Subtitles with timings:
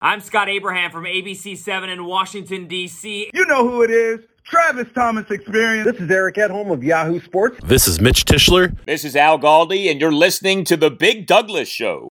[0.00, 3.30] I'm Scott Abraham from ABC7 in Washington, D.C.
[3.32, 4.20] You know who it is.
[4.44, 5.90] Travis Thomas Experience.
[5.90, 7.58] This is Eric Edholm of Yahoo Sports.
[7.64, 8.76] This is Mitch Tischler.
[8.84, 12.10] This is Al Galdi, and you're listening to The Big Douglas Show.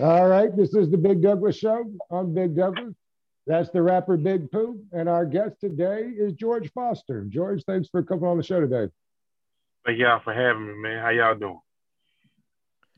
[0.00, 1.84] All right, this is The Big Douglas Show.
[2.10, 2.92] I'm Big Douglas.
[3.46, 4.80] That's the rapper Big Pooh.
[4.90, 7.24] And our guest today is George Foster.
[7.28, 8.92] George, thanks for coming on the show today.
[9.86, 11.00] Thank y'all for having me, man.
[11.00, 11.60] How y'all doing?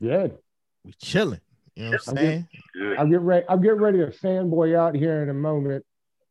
[0.01, 0.35] Good.
[0.83, 1.41] We chilling.
[1.75, 2.47] You know what I'm saying?
[2.97, 3.45] I'll get ready.
[3.47, 5.85] I'll get ready to fanboy out here in a moment.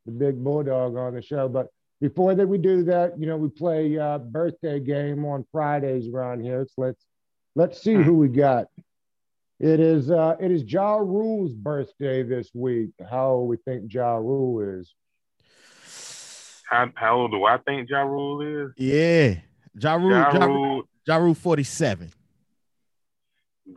[0.06, 1.69] The big bulldog on the show, but
[2.01, 6.43] before that we do that, you know, we play uh, birthday game on Fridays around
[6.43, 6.66] here.
[6.66, 7.05] So let's
[7.55, 8.69] let's see who we got.
[9.60, 12.91] It is uh, it is Ja Rule's birthday this week.
[13.10, 14.95] How old we think Ja Rule is?
[16.70, 18.73] How, how old do I think Ja Rule is?
[18.77, 19.41] Yeah.
[19.80, 22.10] Ja Rule, Ja ja, Rule, ja Rule 47.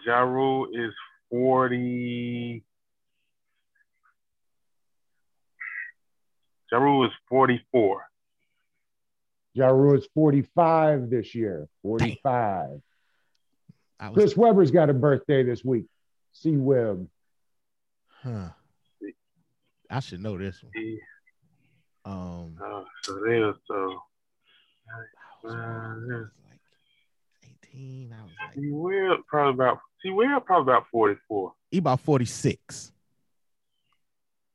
[0.06, 0.94] ja Rule is
[1.32, 2.64] 40.
[6.72, 8.06] Ja Rule is 44.
[9.54, 11.68] Ja Rule is 45 this year.
[11.82, 12.82] 45.
[14.00, 14.14] Was...
[14.14, 15.86] Chris Webber's got a birthday this week.
[16.34, 17.08] C Webb.
[18.24, 18.50] Huh.
[19.90, 21.00] I should know this one.
[22.06, 22.58] Um.
[22.64, 24.02] Uh, so so.
[25.48, 25.96] Uh,
[27.72, 28.16] 14.
[28.18, 28.32] I was
[29.16, 30.10] like, probably about he
[30.46, 31.54] probably about 44.
[31.70, 32.92] He about 46.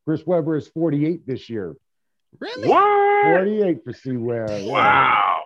[0.05, 1.75] Chris Webber is 48 this year.
[2.39, 2.69] Really?
[2.69, 3.37] What?
[3.39, 4.67] 48 for C Webb.
[4.69, 5.41] Wow.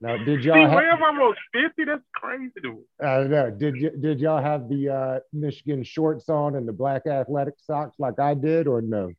[0.00, 1.84] Now, did y'all have Webb almost 50?
[1.84, 2.78] That's crazy dude.
[3.00, 3.50] I don't know.
[3.50, 7.96] Did y- did y'all have the uh, Michigan shorts on and the black athletic socks
[7.98, 9.12] like I did, or no?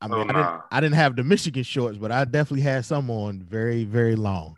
[0.00, 0.30] I mean, oh, nah.
[0.30, 3.84] I, didn't, I didn't have the Michigan shorts, but I definitely had some on very,
[3.84, 4.56] very long.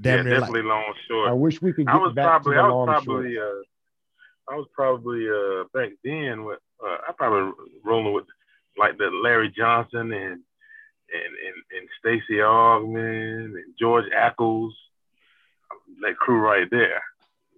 [0.00, 1.28] Damn yeah, near definitely like, long short.
[1.28, 3.34] I wish we could I get was back probably to the I was long probably
[3.34, 3.68] shorts.
[4.48, 7.52] uh I was probably uh back then with uh I probably
[7.84, 8.24] rolling with
[8.76, 14.70] like the Larry Johnson and and and, and Stacey Augmon and George Ackles,
[16.02, 17.02] that crew right there,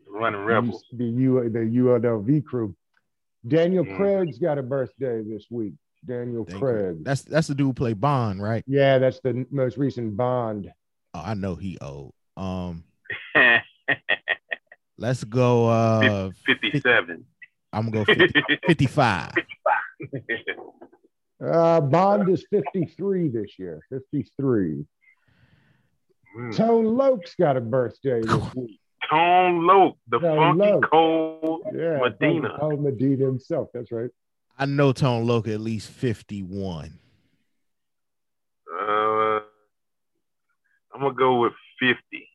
[0.08, 0.84] running rebels.
[0.92, 2.74] The U the UNLV crew.
[3.46, 3.96] Daniel Mm.
[3.96, 5.74] Craig's got a birthday this week.
[6.04, 6.66] Daniel Thank you.
[6.66, 7.04] Craig.
[7.04, 8.64] that's that's the dude who played Bond, right?
[8.66, 10.72] Yeah, that's the most recent Bond.
[11.16, 12.12] Oh, I know he old.
[12.37, 12.84] Um,
[14.99, 15.66] let's go.
[15.66, 17.25] Uh, Fifty-seven.
[17.72, 19.32] I'm gonna go 50, 55.
[21.43, 23.81] Uh, Bond is 53 this year.
[23.91, 24.84] 53.
[26.38, 26.56] Mm.
[26.56, 28.78] Tone Loc's got a birthday this week.
[29.10, 30.91] Tone Loc, the Tone funky Loc.
[30.91, 32.59] cold Yeah, Medina.
[32.60, 33.69] Oh, Medina himself.
[33.72, 34.10] That's right.
[34.59, 36.98] I know Tone Loc at least 51.
[38.71, 39.05] Uh,
[40.96, 42.26] I'm gonna go with fifty.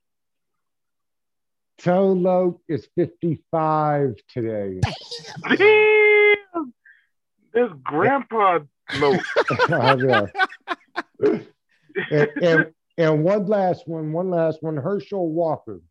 [1.79, 4.79] Tone Loc is 55 today.
[5.57, 6.73] Damn,
[7.55, 8.59] this Grandpa
[8.93, 9.19] Loc.
[9.71, 10.27] Oh,
[12.11, 12.65] and, and,
[12.97, 14.77] and one last one, one last one.
[14.77, 15.81] Herschel Walker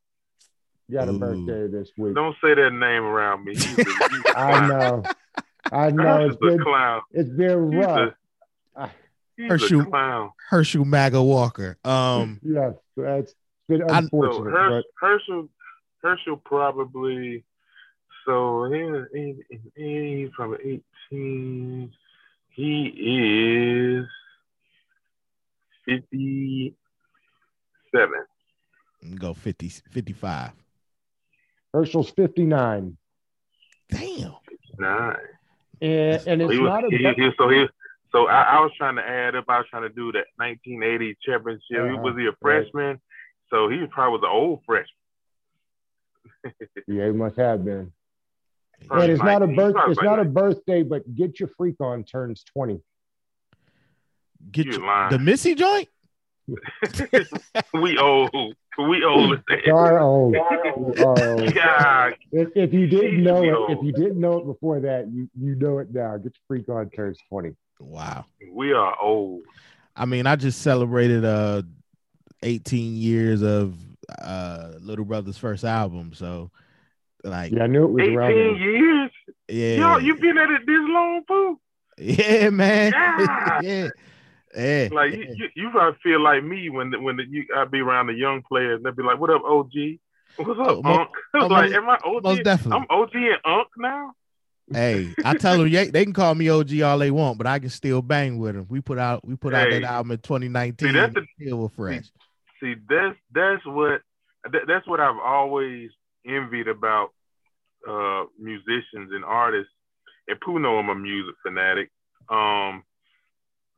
[0.93, 1.19] got a Ooh.
[1.19, 2.15] birthday this week.
[2.15, 3.55] Don't say that name around me.
[3.55, 4.69] He's a, he's a I clown.
[4.69, 5.03] know.
[5.73, 6.03] I know.
[6.05, 7.01] Herschel's It's a been, clown.
[7.11, 8.15] it's been He's rough.
[9.41, 10.33] A, he's Herschel- a.
[10.49, 11.77] Herschel Maga Walker.
[11.85, 13.35] Um, Yes, that's
[13.69, 14.51] been I- So unfortunate.
[14.53, 15.49] Her, Herschel,
[16.03, 17.45] Herschel probably.
[18.27, 19.37] So he, he,
[19.75, 21.91] he's probably 18.
[22.51, 22.87] He
[23.99, 24.07] is
[25.87, 26.75] 57.
[29.19, 30.51] go 50, 55.
[31.73, 32.97] Herschel's 59.
[33.89, 34.35] Damn.
[34.79, 35.17] Nine.
[35.83, 37.67] And, and it's he was, not a he, he- so he
[38.13, 39.45] so I, I was trying to add up.
[39.49, 41.63] I was trying to do that 1980 championship.
[41.69, 42.37] He Uh-huh, was he a right.
[42.41, 43.01] freshman?
[43.51, 44.87] So he probably was an old freshman.
[46.87, 47.93] Yeah, he must have been.
[48.87, 49.75] Probably And it's not a birth.
[49.75, 52.81] Probably It's not a birthday, but get your freak on turns 20.
[54.51, 55.11] Get You your, lying.
[55.11, 55.89] the Missy joint?
[57.75, 58.55] we old.
[58.79, 59.35] We old.
[59.35, 60.33] as We are old.
[60.33, 61.55] We are old.
[61.55, 65.29] God, If, if you didn't know it, if you didn't know it before that, you,
[65.39, 66.17] you know it now.
[66.17, 67.55] Get your freak on turns 20.
[67.81, 68.25] Wow.
[68.53, 69.43] we are old.
[69.97, 71.63] I mean, I just celebrated uh
[72.43, 73.75] 18 years of
[74.23, 76.13] uh Little Brother's first album.
[76.15, 76.51] So
[77.25, 78.57] like Yeah, I knew it was around 18 there.
[78.57, 79.11] years.
[79.49, 79.77] yeah.
[79.77, 81.61] Yo, you been at it this long, boo?
[81.99, 82.93] yeah, man.
[82.93, 83.61] God.
[83.65, 83.89] yeah.
[84.57, 84.89] Yeah.
[84.91, 87.81] Like you, you, you probably feel like me when the, when the, you I be
[87.81, 88.77] around the young players.
[88.77, 89.71] and They be like, "What up, OG?
[90.37, 92.23] What's up, Oh, Unc?" I was oh, like, most- "Am I OG?
[92.25, 92.87] most definitely.
[92.91, 94.13] I'm OG and Unc now."
[94.73, 97.59] Hey, I tell them yeah, they can call me OG all they want, but I
[97.59, 98.67] can still bang with them.
[98.69, 100.89] We put out we put out that album in 2019.
[100.89, 102.05] See, that's the- still were fresh.
[102.61, 104.03] See, that's that's what
[104.45, 105.91] that, that's what I've always
[106.27, 107.11] envied about
[107.89, 109.73] uh, musicians and artists
[110.31, 111.91] and Pooh know I'm a music fanatic.
[112.29, 112.85] Um,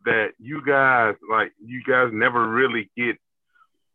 [0.05, 3.17] that you guys like you guys never really get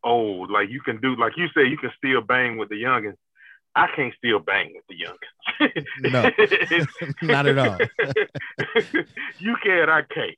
[0.02, 0.50] old.
[0.50, 3.16] Like you can do like you say you can still bang with the youngins.
[3.78, 5.84] I can't still bang with the youngins.
[6.12, 6.30] no,
[7.32, 7.78] not at all.
[9.38, 10.36] you can, I can't.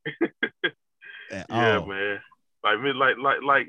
[1.31, 1.45] Yeah,
[1.79, 1.87] all.
[1.87, 2.21] man.
[2.63, 3.67] Like like like like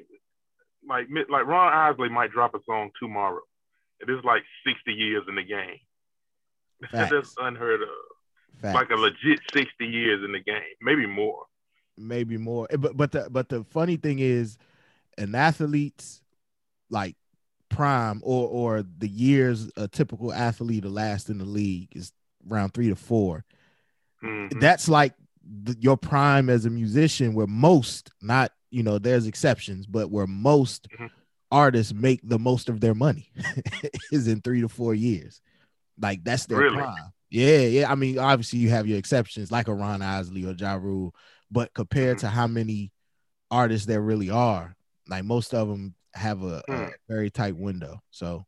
[0.87, 3.41] like like Ron Isley might drop a song tomorrow.
[3.99, 5.77] It is like 60 years in the game.
[6.91, 7.11] Facts.
[7.11, 7.89] That's unheard of.
[8.61, 8.75] Facts.
[8.75, 11.45] Like a legit 60 years in the game, maybe more.
[11.97, 12.67] maybe more.
[12.71, 14.57] Eh, But but the but the funny thing is,
[15.17, 16.21] an athlete's
[16.89, 17.15] like
[17.81, 22.11] prime or or the years a typical athlete to last in the league is
[22.49, 23.43] around three to four.
[24.23, 24.59] Mhm.
[24.59, 25.13] That's like
[25.63, 30.27] the, your prime as a musician, where most not you know there's exceptions, but where
[30.27, 31.09] most Mhm.
[31.51, 33.31] artists make the most of their money
[34.11, 35.41] is in three to four years.
[35.99, 36.75] Like that's their Really?
[36.77, 37.11] prime.
[37.31, 37.91] Yeah, yeah.
[37.91, 41.15] I mean, obviously you have your exceptions like a Ron Isley or Ja Rule,
[41.49, 42.27] but compared Mm-hmm.
[42.27, 42.91] to how many
[43.49, 44.75] artists there really are,
[45.07, 46.89] like most of them have a, a Hmm.
[47.09, 48.01] very tight window.
[48.11, 48.45] So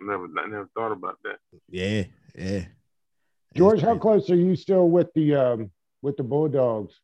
[0.00, 1.38] Never, I never thought about that.
[1.68, 2.04] yeah,
[2.34, 2.64] yeah.
[3.54, 6.94] George, how close are you still with the um with the Bulldogs?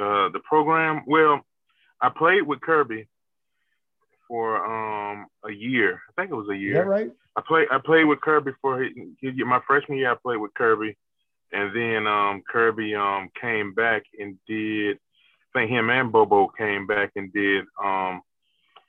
[0.00, 1.40] Uh, the program, well,
[2.00, 3.06] I played with Kirby
[4.28, 6.00] for um a year.
[6.10, 6.74] I think it was a Is year.
[6.74, 7.10] that right?
[7.36, 10.10] I played I played with Kirby for his, his, my freshman year.
[10.12, 10.96] I played with Kirby,
[11.52, 14.98] and then um, Kirby um, came back and did.
[15.56, 18.20] Think him and Bobo came back and did um,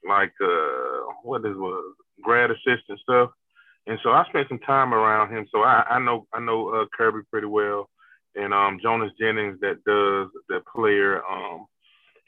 [0.06, 3.30] like uh, what is was grad assistant stuff.
[3.86, 5.48] And so I spent some time around him.
[5.50, 7.90] So I, I know I know uh, Kirby pretty well,
[8.36, 11.68] and um, Jonas Jennings that does the player um,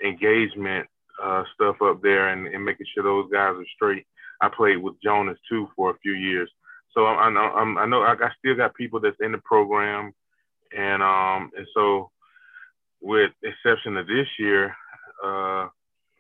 [0.02, 0.88] engagement
[1.22, 4.06] uh, stuff up there and, and making sure those guys are straight.
[4.42, 6.50] I played with Jonas too for a few years.
[6.96, 9.38] So I, I know I'm, I know I, I still got people that's in the
[9.40, 10.14] program,
[10.78, 12.10] and um and so
[13.02, 14.76] with exception of this year,
[15.24, 15.68] uh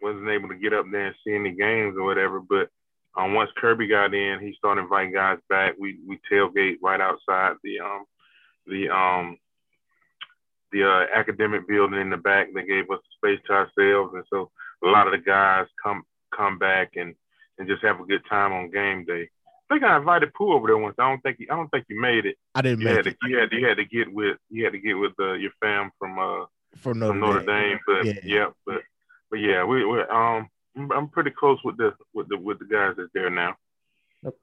[0.02, 2.40] wasn't able to get up there and see any games or whatever.
[2.40, 2.70] But
[3.18, 5.76] um once Kirby got in, he started inviting guys back.
[5.80, 8.06] We we tailgate right outside the um
[8.68, 9.38] the um
[10.72, 12.48] the uh, academic building in the back.
[12.54, 14.52] They gave us space to ourselves, and so
[14.84, 16.04] a lot of the guys come
[16.36, 17.16] come back and
[17.58, 19.30] and just have a good time on game day.
[19.70, 20.96] I think I invited Pooh over there once.
[20.98, 22.38] I don't think he, I don't think you made it.
[22.56, 24.38] I didn't You make had it to you had to, you had to get with
[24.50, 26.46] you had to get with uh, your fam from uh
[26.78, 27.48] for Notre, from Notre Dame.
[27.48, 28.14] Dame, but Yeah.
[28.24, 28.82] yeah, but
[29.30, 32.66] but yeah, we we um I'm- I'm pretty close with the with the with the
[32.66, 33.56] guys that's there now.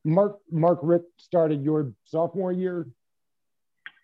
[0.04, 2.86] Mark Mark Richt started your sophomore year.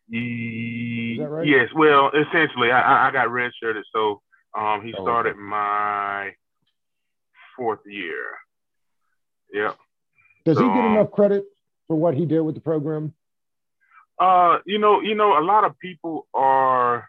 [0.09, 1.47] Ye- that right?
[1.47, 4.21] Yes, well, essentially, I I- I got redshirted, so
[4.57, 6.35] um he Oh, started my
[7.57, 8.25] fourth year.
[9.53, 9.77] Yep.
[10.45, 11.45] Does he get Um, enough credit
[11.87, 13.15] for what he did with the program?
[14.19, 17.09] Uh, you know, you know, a lot of people are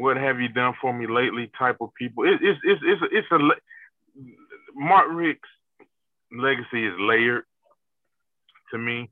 [0.00, 2.24] what have you done for me lately type of people.
[2.24, 3.54] It, it's it's it's it's a la-
[4.74, 5.42] Mark Richt's
[6.32, 7.44] legacy is layered
[8.72, 9.10] to me.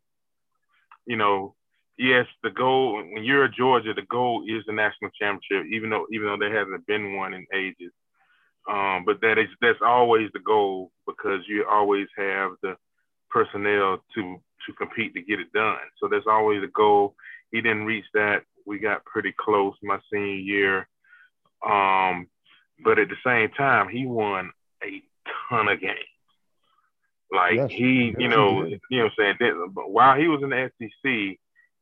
[1.07, 1.55] You know,
[1.99, 6.07] yes, the goal when you're at Georgia, the goal is the national championship, even though
[6.13, 7.93] even though there hasn't been one in ages.
[8.71, 12.77] Um, but that is that's always the goal because you always have the
[13.31, 15.79] personnel to to compete to get it done.
[16.01, 17.15] So that's always the goal.
[17.51, 18.43] He didn't reach that.
[18.67, 20.89] We got pretty close my senior year.
[21.65, 22.29] Um,
[22.85, 24.51] but at the same time, he won
[24.83, 25.03] a
[25.49, 25.99] ton of games.
[27.31, 29.37] Like Yes, he, you know, he you know what I'm saying?
[29.41, 31.39] That- But while he was in the SEC,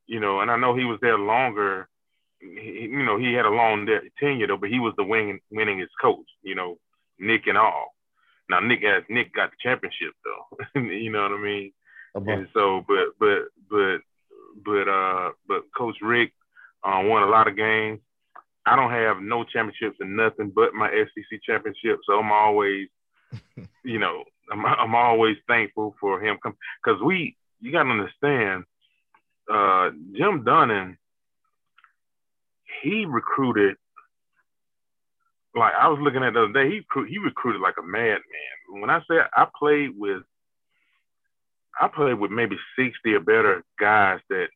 [0.07, 1.89] you know, and I know he was there longer,
[2.39, 3.87] he, you know, he had a long
[4.19, 6.77] tenure though, but he was the wing, winningest coach, you know,
[7.19, 7.93] Nick and all.
[8.49, 10.81] Now Nick has Nick got the championship though.
[10.81, 11.73] you know what I mean?
[12.33, 13.97] And so, but but but
[14.65, 16.33] but uh, but Coach Richt
[16.83, 17.99] uh, won a lot of games.
[18.65, 22.87] I don't have no championships and nothing but my SEC championship, so I'm always,
[23.83, 26.37] you know, I'm I'm always thankful for him
[26.83, 28.63] because we you got to understand,
[29.51, 30.97] uh, Jim Donnan,
[32.83, 33.77] he recruited.
[35.55, 38.21] Like I was looking at the other day, he he recruited like a madman.
[38.69, 40.23] When I say I played with
[41.79, 44.47] I played with maybe 60 or better guys that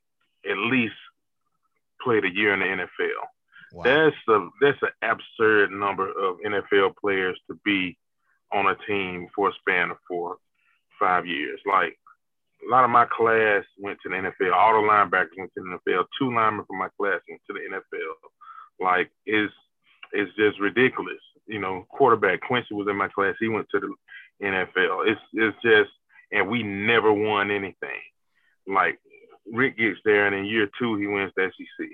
[0.50, 0.94] at least
[2.05, 3.25] played a year in the NFL.
[3.74, 3.83] Wow.
[3.83, 7.97] That's a that's an absurd number of NFL players to be
[8.53, 10.38] on a team for a span of four,
[10.97, 11.59] five years.
[11.65, 11.97] Like
[12.65, 14.53] a lot of my class went to the NFL.
[14.53, 16.05] All the linebackers went to the NFL.
[16.17, 18.13] Two linemen from my class went to the NFL.
[18.79, 19.53] Like it's
[20.13, 21.21] it's just ridiculous.
[21.47, 23.35] You know, quarterback Quincy was in my class.
[23.39, 23.93] He went to the
[24.45, 25.07] NFL.
[25.09, 25.91] It's it's just
[26.31, 28.01] and we never won anything.
[28.67, 29.00] Like
[29.51, 31.87] Richt gets there, and in year two he wins the SEC.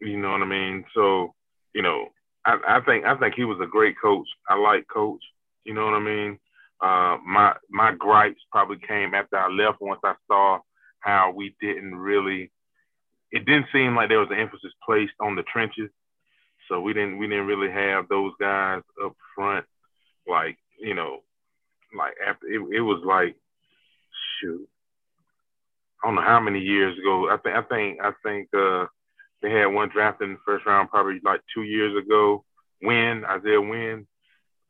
[0.00, 0.84] You know what I mean?
[0.94, 1.34] So,
[1.74, 2.08] you know,
[2.44, 4.28] I, I think I think he was a great coach.
[4.48, 5.22] I like coach.
[5.64, 6.38] You know what I mean?
[6.80, 10.58] Uh, my my gripes probably came after I left once I saw
[11.00, 12.50] how we didn't really.
[13.32, 15.90] It didn't seem like there was an emphasis placed on the trenches,
[16.68, 19.64] so we didn't we didn't really have those guys up front,
[20.28, 21.20] like you know,
[21.96, 23.36] like after it, it was like,
[24.40, 24.68] shoot,
[26.06, 27.28] I don't know how many years ago.
[27.28, 28.86] I think I think I think uh,
[29.42, 32.44] they had one drafted in the first round probably like two years ago.
[32.80, 34.06] Wynn Isaiah Wynn,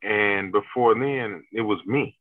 [0.02, 2.18] and before then it was me.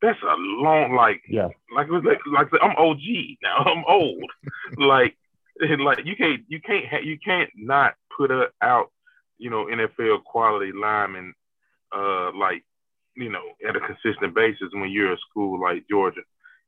[0.00, 1.48] That's a long like Yeah.
[1.74, 3.00] like like, like I'm OG
[3.42, 3.56] now.
[3.66, 4.30] I'm old.
[4.76, 5.16] like
[5.80, 8.92] like you can't you can't ha- you can't not put a, out
[9.38, 11.34] you know NFL quality linemen
[11.90, 12.62] uh like
[13.16, 16.20] you know at a consistent basis when you're a school like Georgia.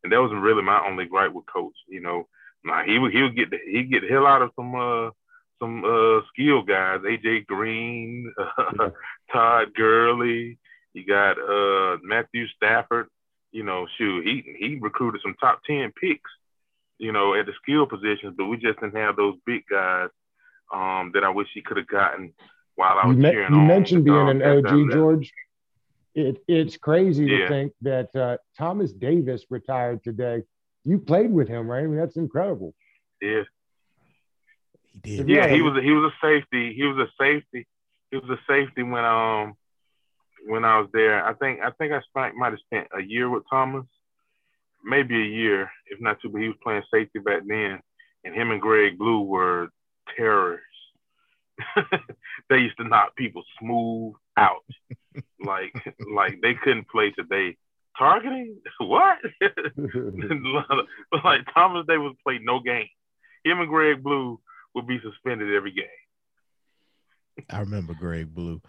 [0.06, 1.74] And that was really my only gripe with coach.
[1.88, 2.28] You know,
[2.64, 5.10] nah, he would he would get the, he get the hell out of some uh
[5.58, 8.90] some uh skill guys, AJ Green, uh,
[9.32, 10.58] Todd Gurley.
[10.94, 13.08] You got uh Matthew Stafford.
[13.50, 16.30] You know, shoot, he he recruited some top ten picks.
[16.98, 20.10] You know, at the skill positions, but we just didn't have those big guys
[20.72, 22.32] um that I wish he could have gotten
[22.76, 23.66] while I You, was me- cheering you on.
[23.66, 24.92] mentioned being an OG.
[24.92, 25.32] George.
[26.16, 27.38] It, it's crazy Yeah.
[27.40, 30.42] to think that uh, Thomas Davis retired today.
[30.84, 31.84] You played with him, right?
[31.84, 32.74] I mean, that's incredible.
[33.20, 33.42] Yeah.
[35.04, 35.28] He did.
[35.28, 35.54] Yeah, Yeah.
[35.54, 36.72] he was a, he was a safety.
[36.74, 37.66] He was a safety.
[38.10, 39.54] He was a safety when um
[40.46, 41.22] when I was there.
[41.24, 43.84] I think I think I spent, might have spent a year with Thomas,
[44.84, 46.30] maybe a year, if not two.
[46.30, 47.80] But he was playing safety back then,
[48.24, 49.68] and him and Greg Blue were
[50.16, 50.60] terrors.
[52.48, 54.64] they used to knock people smooth out,
[55.44, 55.74] like
[56.14, 57.56] like they couldn't play today.
[57.98, 59.18] Targeting what?
[61.24, 62.88] like Thomas Davis played no game.
[63.44, 64.40] Him and Greg Blue
[64.74, 65.86] would be suspended every game.
[67.50, 68.60] I remember Greg Blue.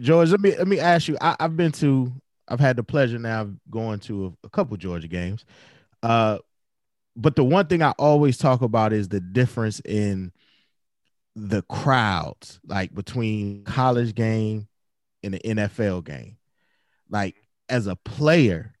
[0.00, 1.16] George, let me let me ask you.
[1.20, 2.12] I, I've been to,
[2.46, 5.44] I've had the pleasure now of going to a, a couple Georgia games.
[6.02, 6.38] Uh,
[7.16, 10.32] but the one thing I always talk about is the difference in
[11.34, 14.68] the crowds, like between college game
[15.34, 16.36] and the NFL game.
[17.10, 17.36] Like
[17.68, 18.74] as a player,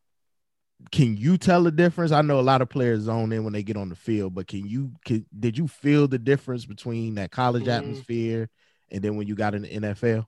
[0.92, 2.12] can you tell the difference?
[2.12, 4.46] I know a lot of players zone in when they get on the field, but
[4.46, 7.78] can you can, did you feel the difference between that college Mhm.
[7.78, 8.48] atmosphere
[8.90, 10.26] and then when you got in the NFL?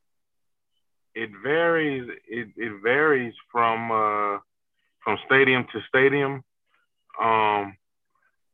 [1.14, 2.08] It varies.
[2.28, 4.38] It, it varies from uh,
[5.02, 6.42] from stadium to stadium.
[7.20, 7.76] Um,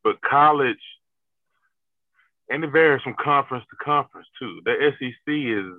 [0.02, 0.80] but college,
[2.48, 4.60] and it varies from conference to conference too.
[4.64, 5.72] The SEC is,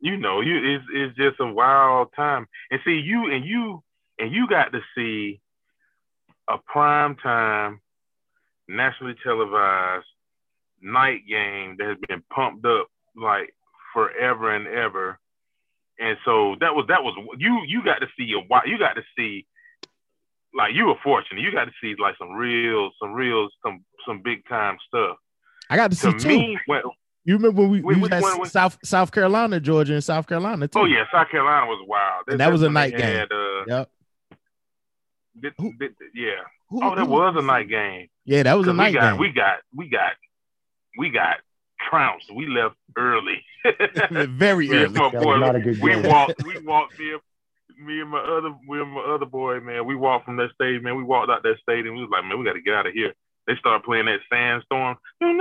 [0.00, 2.46] you know, you is is just a wild time.
[2.70, 3.82] And see you and you
[4.18, 5.40] and you got to see
[6.48, 7.80] a prime time,
[8.68, 10.06] nationally televised
[10.80, 13.54] night game that has been pumped up like
[13.92, 15.18] forever and ever.
[15.98, 19.02] And so that was that was you you got to see a you got to
[19.16, 19.46] see
[20.54, 21.40] like you were fortunate.
[21.40, 25.16] You got to see like some real some real some some big time stuff.
[25.70, 26.28] I got to see To two.
[26.28, 26.94] me, well,
[27.28, 29.92] you remember when we, Wait, we which was at one was- South South Carolina, Georgia,
[29.94, 30.78] and South Carolina too.
[30.80, 32.24] oh yeah, South Carolina was wild.
[32.28, 33.00] And that was a night game.
[33.00, 33.90] had, uh, Yep.
[35.40, 36.30] did- Who- did- yeah.
[36.70, 38.08] Who- Oh, that who was a night game.
[38.24, 39.20] Yeah, that was a night we got game.
[39.20, 40.12] we got we got
[40.98, 41.36] we got
[41.88, 42.30] trounced.
[42.34, 43.42] We left early.
[44.10, 44.98] Very Me and early.
[44.98, 46.02] my That was not a good we game.
[46.02, 46.42] walked.
[46.46, 49.86] We walked me, and- me and my other, me and my other boy, man.
[49.86, 50.96] We walked from that stadium, man.
[50.96, 51.94] We walked out that stadium.
[51.94, 53.14] We was like, man, we got to get out of here.
[53.48, 55.40] They started playing that sandstorm and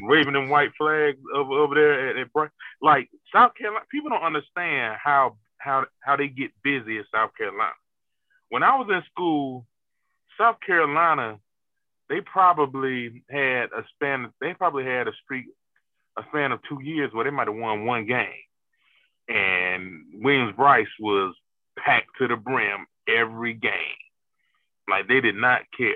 [0.00, 2.50] waving them white flags over over there at, at.
[2.80, 7.74] Like South Carolina, people don't understand how how how they get busy in South Carolina.
[8.48, 9.66] When I was in school,
[10.40, 11.38] South Carolina,
[12.08, 14.32] they probably had a span.
[14.40, 15.44] They probably had a streak,
[16.16, 18.46] a span of two years where they might have won one game,
[19.28, 21.34] and Williams Brice was
[21.78, 24.07] packed to the brim every game.
[24.88, 25.94] Like they did not care.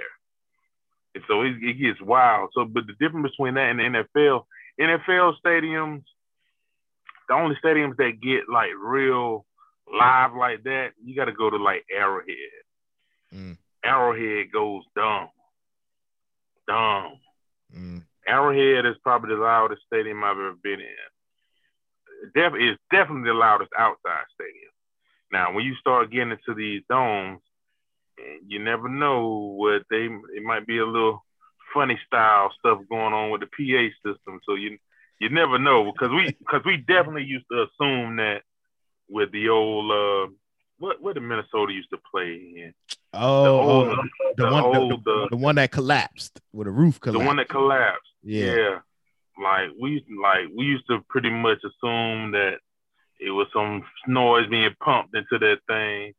[1.14, 2.50] And so it, it gets wild.
[2.54, 4.44] So, but the difference between that and the NFL,
[4.80, 6.02] NFL stadiums,
[7.28, 9.44] the only stadiums that get like real
[9.92, 12.36] live like that, you got to go to like Arrowhead.
[13.34, 13.58] Mm.
[13.84, 15.28] Arrowhead goes dumb,
[16.66, 17.18] dumb.
[17.76, 18.04] Mm.
[18.26, 22.30] Arrowhead is probably the loudest stadium I've ever been in.
[22.34, 24.70] Def- it's definitely the loudest outside stadium.
[25.32, 27.40] Now, when you start getting into these domes,
[28.46, 30.08] you never know what they.
[30.34, 31.24] It might be a little
[31.72, 34.40] funny style stuff going on with the PA system.
[34.44, 34.78] So you
[35.20, 38.42] you never know because we because we definitely used to assume that
[39.08, 40.32] with the old uh,
[40.78, 42.74] what what did Minnesota used to play in?
[43.14, 43.98] Oh, the oh, old,
[44.36, 47.20] the, the one, old, the, uh, the one that collapsed with a roof collapsed.
[47.20, 48.08] the one that collapsed.
[48.22, 48.54] yeah.
[48.54, 48.78] Yeah.
[49.42, 52.58] Like we like we used to pretty much assume that
[53.18, 56.12] it was some noise being pumped into that thing,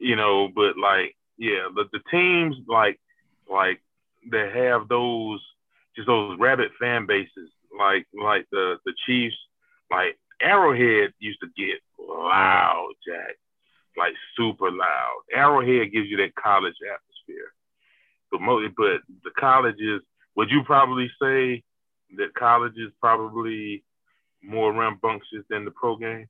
[0.00, 3.00] you know, but like yeah, but the teams like
[3.50, 3.80] like
[4.30, 5.40] that have those
[5.96, 9.36] just those rabid fan bases, like like the the Chiefs,
[9.90, 13.36] like Arrowhead used to get loud, Jack.
[13.96, 15.22] Like super loud.
[15.32, 17.52] Arrowhead gives you that college atmosphere.
[18.30, 20.02] But mo- but the colleges
[20.36, 21.64] would you probably say
[22.16, 23.82] that college is probably
[24.42, 26.28] more rambunctious than the pro game?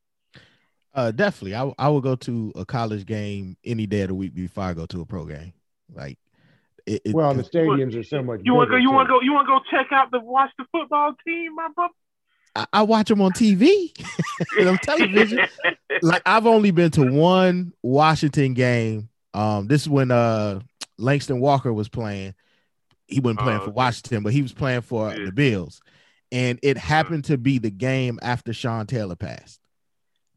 [0.94, 1.54] Uh, definitely.
[1.54, 4.74] I I would go to a college game any day of the week before I
[4.74, 5.52] go to a pro game.
[5.94, 6.18] Like,
[6.86, 8.40] it, it- Well, the stadiums are so much.
[8.44, 8.76] You want to go?
[8.76, 9.20] You want to go?
[9.20, 11.92] You want to go check out the watch the football team, my brother?
[12.56, 13.92] I, I watch them on TV
[14.58, 15.40] and on television.
[16.02, 19.08] like I've only been to one Washington game.
[19.34, 20.60] Um, this is when uh
[20.96, 22.34] Langston Walker was playing.
[23.06, 23.70] He wasn't playing Oh, for.
[23.70, 25.26] Washington, but he was playing for Yeah.
[25.26, 25.80] the Bills.
[26.32, 29.60] And it happened to be the game after Sean Taylor passed.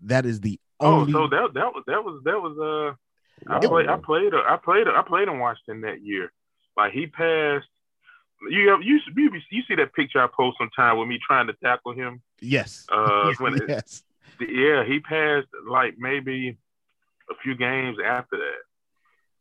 [0.03, 1.13] That is the only.
[1.13, 4.57] Oh, so that that was that was that was uh I played I played I
[4.57, 6.31] played I played in Washington that year.
[6.77, 7.67] Like he passed.
[8.49, 11.53] You have you you, you see that picture I post sometime with me trying to
[11.53, 12.21] tackle him.
[12.39, 12.85] yes.
[12.91, 14.03] Uh, when it- yes.
[14.39, 16.57] yeah, he passed like maybe
[17.29, 18.61] a few games after that.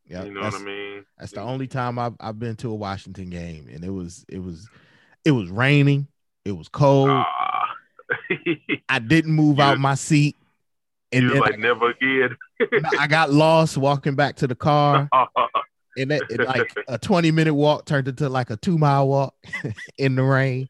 [0.07, 1.05] Yeah, you know what I mean?
[1.19, 4.43] that's the only time I've I've been to a Washington game, and it was it
[4.43, 4.69] was
[5.25, 6.09] it was raining,
[6.45, 7.11] it was cold.
[7.11, 7.69] Ah.
[8.89, 10.37] I didn't move out my seat,
[11.13, 12.37] and then like never again.
[12.99, 15.09] I got lost walking back to the car,
[15.97, 19.35] and that it, like a twenty minute walk turned into like a two mile walk
[19.99, 20.69] in the rain.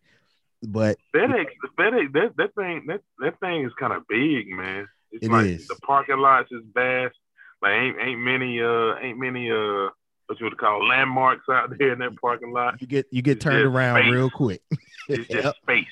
[0.62, 1.46] But FedEx,
[1.78, 4.86] FedEx, that that thing, that that thing is kind of big, man.
[5.12, 5.66] It's It like is.
[5.68, 7.14] the parking lots is vast.
[7.62, 9.88] Like ain't ain't many uh ain't many uh
[10.26, 12.80] what you would call landmarks out there in that parking lot.
[12.80, 14.12] you get you get It's turned around space.
[14.12, 14.62] real quick.
[15.08, 15.86] It's just yep, space.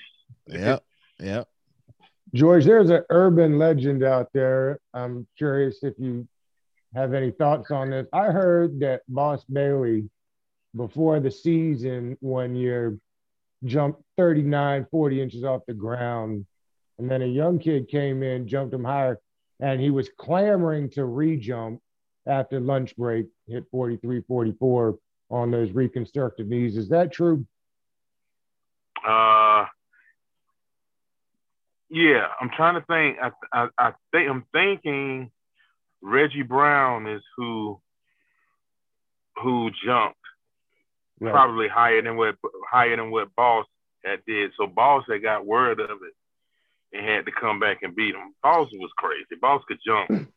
[0.47, 0.84] yep,
[1.19, 1.49] yep.
[2.34, 4.80] George, there's an urban legend out there.
[4.93, 6.28] I'm curious if you
[6.95, 8.06] have any thoughts on this.
[8.12, 10.10] I heard that Boss Bailey,
[10.76, 12.99] before the season, one year
[13.64, 16.47] jumped 39, 40 inches off the ground.
[16.99, 19.19] And then a young kid came in, jumped him higher,
[19.60, 21.80] and he was clamoring to re-jump
[22.26, 24.99] after lunch break, hit 43, 44
[25.30, 26.76] on those reconstructed knees.
[26.76, 27.47] Is that true?
[29.06, 29.67] Uh,
[31.91, 33.19] yeah, I'm trying to think.
[33.21, 35.31] I I, I think I'm thinking
[36.03, 37.81] Reggie Brown is who
[39.43, 40.17] who jumped
[41.21, 41.33] Right.
[41.33, 42.37] probably higher than what
[42.71, 43.67] higher than what Boss
[44.05, 44.53] had did.
[44.57, 46.15] So Boss had got word of it
[46.97, 48.35] and had to come back and beat him.
[48.41, 49.35] Boss was crazy.
[49.41, 50.29] Boss could jump.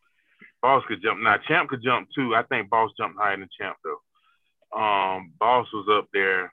[0.64, 1.20] Boss could jump.
[1.20, 2.34] Now Champ could jump too.
[2.36, 4.80] I think Boss jumped higher than Champ though.
[4.80, 6.52] Um, Boss was up there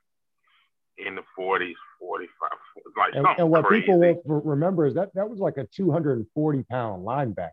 [0.98, 2.50] in the 40s, 45,
[2.96, 3.82] like And, and what crazy.
[3.86, 7.50] people will remember is that that was like a 240 pound linebacker.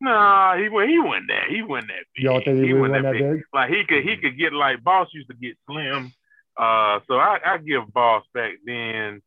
[0.00, 0.90] Nah, he went.
[0.90, 1.50] He wasn't that.
[1.50, 2.24] He wasn't that big.
[2.24, 3.42] Don't think he, really wasn't went that big?
[3.52, 4.02] Like he could.
[4.02, 6.12] He could get like Boss used to get slim.
[6.56, 9.20] Uh, so I, I give Boss back then.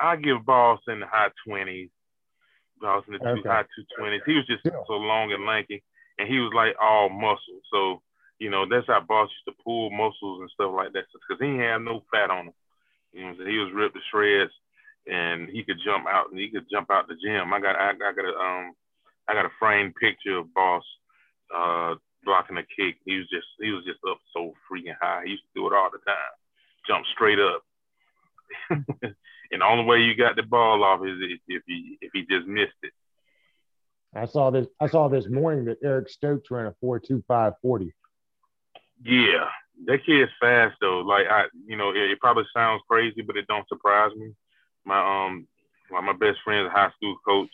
[0.00, 1.90] I give Boss in the high twenties.
[2.80, 4.22] Boss in the two, high two twenties.
[4.24, 4.84] He was just Still.
[4.86, 5.82] so long and lanky,
[6.18, 7.58] and he was like all muscle.
[7.72, 8.00] So
[8.38, 11.04] you know that's how Boss used to pull muscles and stuff like that.
[11.28, 12.52] Because he had no fat on him.
[13.12, 14.52] You know, he was ripped to shreds,
[15.06, 16.30] and he could jump out.
[16.30, 17.52] and He could jump out the gym.
[17.52, 17.76] I got.
[17.76, 18.72] I, I got a um.
[19.28, 20.82] I got a framed picture of Boss
[21.54, 21.94] uh,
[22.24, 22.96] blocking a kick.
[23.04, 25.22] He was just he was just up so freaking high.
[25.24, 26.32] He used to do it all the time,
[26.86, 27.62] jump straight up.
[28.70, 32.22] and the only way you got the ball off is if, if he if he
[32.22, 32.92] just missed it.
[34.14, 34.66] I saw this.
[34.80, 37.92] I saw this morning that Eric Stokes ran a four two five forty.
[39.04, 39.48] Yeah,
[39.86, 41.00] that kid's fast though.
[41.00, 44.32] Like I, you know, it, it probably sounds crazy, but it don't surprise me.
[44.84, 45.46] My um,
[45.90, 47.50] like my best friend's high school coach,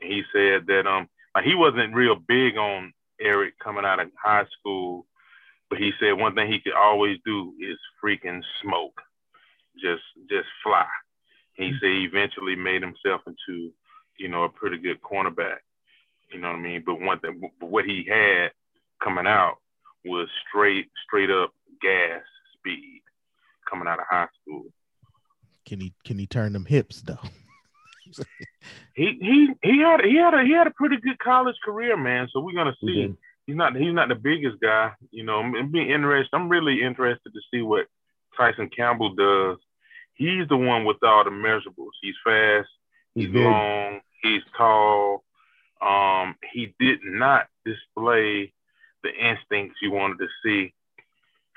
[0.00, 4.10] and he said that um, like he wasn't real big on Eric coming out of
[4.22, 5.06] high school,
[5.70, 9.00] but he said one thing he could always do is freaking smoke,
[9.80, 10.86] just just fly.
[11.54, 13.70] He said he eventually made himself into,
[14.18, 15.58] you know, a pretty good cornerback.
[16.32, 16.82] You know what I mean?
[16.84, 18.50] But one thing, but what he had
[19.02, 19.58] coming out
[20.04, 22.22] was straight straight up gas
[22.58, 23.02] speed
[23.70, 24.64] coming out of high school.
[25.74, 27.18] Can he can he turn them hips though?
[28.94, 32.28] He he he had he had a he had a pretty good college career, man.
[32.32, 33.02] So we're gonna He see.
[33.08, 33.16] did.
[33.48, 35.40] He's not he's not the biggest guy, you know.
[35.40, 36.30] I'm, I'm being interested.
[36.32, 37.86] I'm really interested to see what
[38.36, 39.56] Tyson Campbell does.
[40.14, 41.90] He's the one with all the measurables.
[42.00, 42.68] He's fast.
[43.16, 43.42] He's He's big.
[43.42, 44.00] long.
[44.22, 45.24] He's tall.
[45.82, 48.52] Um, he did not display
[49.02, 50.72] the instincts you wanted to see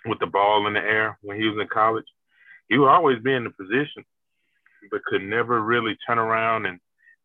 [0.07, 2.05] with the ball in the air when he was in college.
[2.69, 4.03] He would always be in the position,
[4.91, 6.79] but could never really turn around and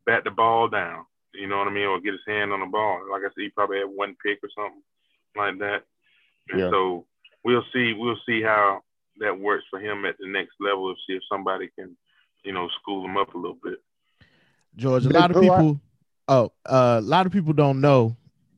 [0.06, 1.04] bat the ball down.
[1.34, 3.00] You know what I mean, or get his hand on the ball.
[3.10, 4.82] Like I said, he probably had one pick or something
[5.36, 5.84] like that.
[6.50, 6.70] And Yeah.
[6.70, 7.06] so
[7.42, 7.94] we'll see.
[7.94, 8.82] We'll see how
[9.18, 10.88] that works for him at the next level.
[10.88, 11.96] and see if somebody can,
[12.44, 13.82] you know, school him up a little bit.
[14.76, 15.80] George, a lot of people.
[16.28, 18.16] Oh, uh, a lot of people don't know.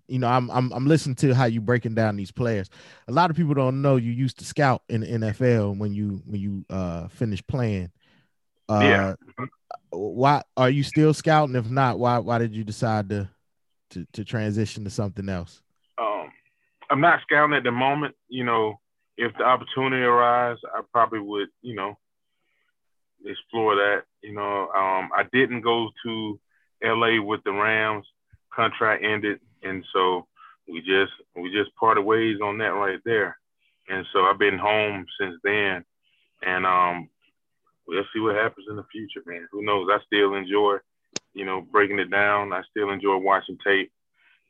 [0.08, 2.68] You know, I'm I'm I'm listening to how you breaking down these players.
[3.08, 6.22] A lot of people don't know you used to scout in the NFL when you
[6.26, 7.90] when you uh finished playing.
[8.68, 9.14] Uh, Yeah.
[9.90, 11.54] Why are you still scouting?
[11.54, 13.28] If not, why why did you decide to
[13.90, 15.62] to to transition to something else?
[15.98, 16.28] um,
[16.90, 18.14] I'm not scouting at the moment.
[18.28, 18.80] You know,
[19.16, 21.96] if the opportunity arises, I probably would, you know,
[23.24, 24.02] explore that.
[24.22, 26.40] You know, um, I didn't go to
[26.82, 28.06] LA with the Rams.
[28.54, 30.26] Contract ended, and so
[30.68, 33.36] we just we just parted ways on that right there.
[33.88, 35.84] And so I've been home since then,
[36.42, 37.08] and um,
[37.86, 39.46] we'll see what happens in the future, man.
[39.52, 39.88] Who knows?
[39.90, 40.76] I still enjoy,
[41.34, 42.52] you know, breaking it down.
[42.52, 43.92] I still enjoy watching tape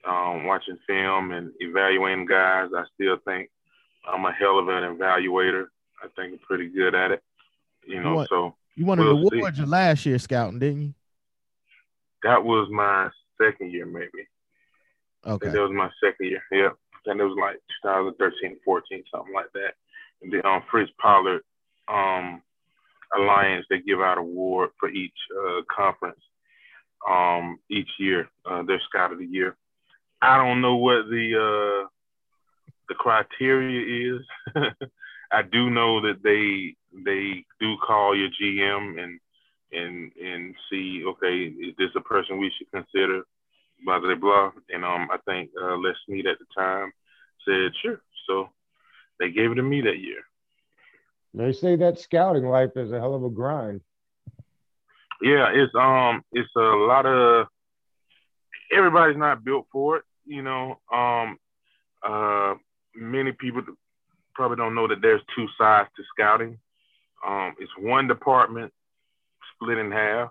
[0.06, 2.68] um, watching film and evaluating guys.
[2.76, 3.50] I still think
[4.06, 5.66] I'm a hell of an evaluator.
[6.02, 7.22] I think I'm pretty good at it.
[7.86, 8.28] You know, What?
[8.28, 10.94] so You won an We'll award your last year scouting, didn't you?
[12.22, 14.26] that was my second year, maybe.
[15.26, 15.48] Okay.
[15.48, 16.42] that was my second year.
[16.52, 16.70] Yeah.
[17.06, 19.74] And it was like 2013, 14, something like that.
[20.22, 21.42] And then um, Fritz Pollard
[21.88, 22.42] um,
[23.16, 26.20] Alliance, they give out award for each uh, conference
[27.08, 29.56] um, each year, uh, their Scout of the Year.
[30.22, 31.88] I don't know what the uh,
[32.88, 34.26] the criteria is.
[35.32, 39.20] I do know that they they do call your GM and
[39.72, 43.24] and and see, okay, is this a person we should consider?
[43.84, 44.50] Blah blah blah.
[44.70, 46.92] And um, I think uh, Les Snead at the time
[47.46, 48.00] said sure.
[48.26, 48.48] So
[49.20, 50.22] they gave it to me that year.
[51.34, 53.80] They say that scouting life is a hell of a grind.
[55.20, 57.46] Yeah, it's um, it's a lot of
[58.76, 60.04] everybody's not built for it.
[60.26, 61.38] You know, um,
[62.06, 62.54] uh,
[62.94, 63.62] many people
[64.34, 66.58] probably don't know that there's two sides to scouting.
[67.26, 68.72] Um, it's one department
[69.54, 70.30] split in half.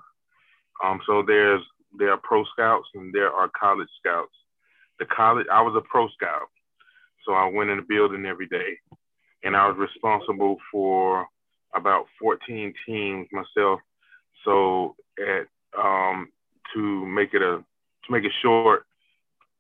[0.84, 1.62] Um, so there's
[1.98, 4.34] there are pro scouts and there are college scouts.
[5.00, 6.50] The college, I was a pro scout,
[7.26, 8.78] so I went in the building every day,
[9.44, 11.26] and I was responsible for
[11.76, 13.80] about 14 teams myself.
[14.46, 16.30] So at um,
[16.74, 17.64] to make it a
[18.06, 18.86] to make it short,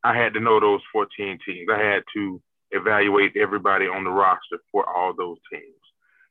[0.03, 1.67] I had to know those 14 teams.
[1.71, 2.41] I had to
[2.71, 5.83] evaluate everybody on the roster for all those teams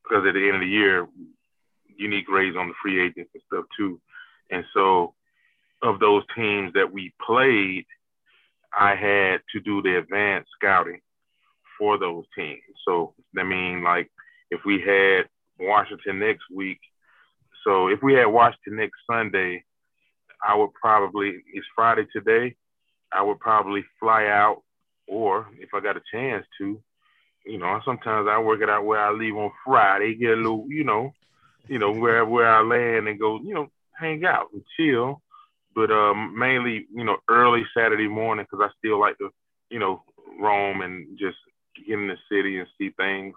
[0.03, 1.07] because at the end of the year,
[1.97, 4.01] you need grades on the free agents and stuff too.
[4.51, 5.15] And so,
[5.83, 7.85] of those teams that we played,
[8.79, 11.01] I had to do the advanced scouting
[11.79, 12.63] for those teams.
[12.87, 14.11] So I mean, like
[14.51, 16.81] if we had Washington next week,
[17.65, 19.65] so if we had Washington next Sunday,
[20.47, 22.57] I would probably it's Friday today.
[23.13, 24.63] I would probably fly out,
[25.07, 26.81] or if I got a chance to,
[27.45, 30.67] you know, sometimes I work it out where I leave on Friday, get a little,
[30.69, 31.13] you know,
[31.69, 35.21] you know where where I land and go, you know, hang out and chill.
[35.75, 39.31] But um, mainly, you know, early Saturday morning because I still like to,
[39.71, 40.03] you know,
[40.41, 41.37] roam and just
[41.77, 43.35] get in the city and see things.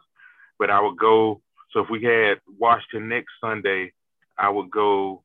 [0.59, 1.41] But I would go.
[1.71, 3.93] So if we had Washington next Sunday,
[4.37, 5.23] I would go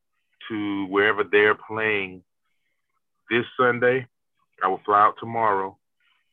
[0.49, 2.23] to wherever they're playing
[3.31, 4.07] this Sunday.
[4.63, 5.79] I would fly out tomorrow,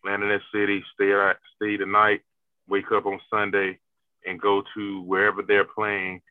[0.04, 2.22] land in that city, stay at, stay the night,
[2.68, 3.80] wake up on Sunday,
[4.26, 6.22] and go to wherever they're playing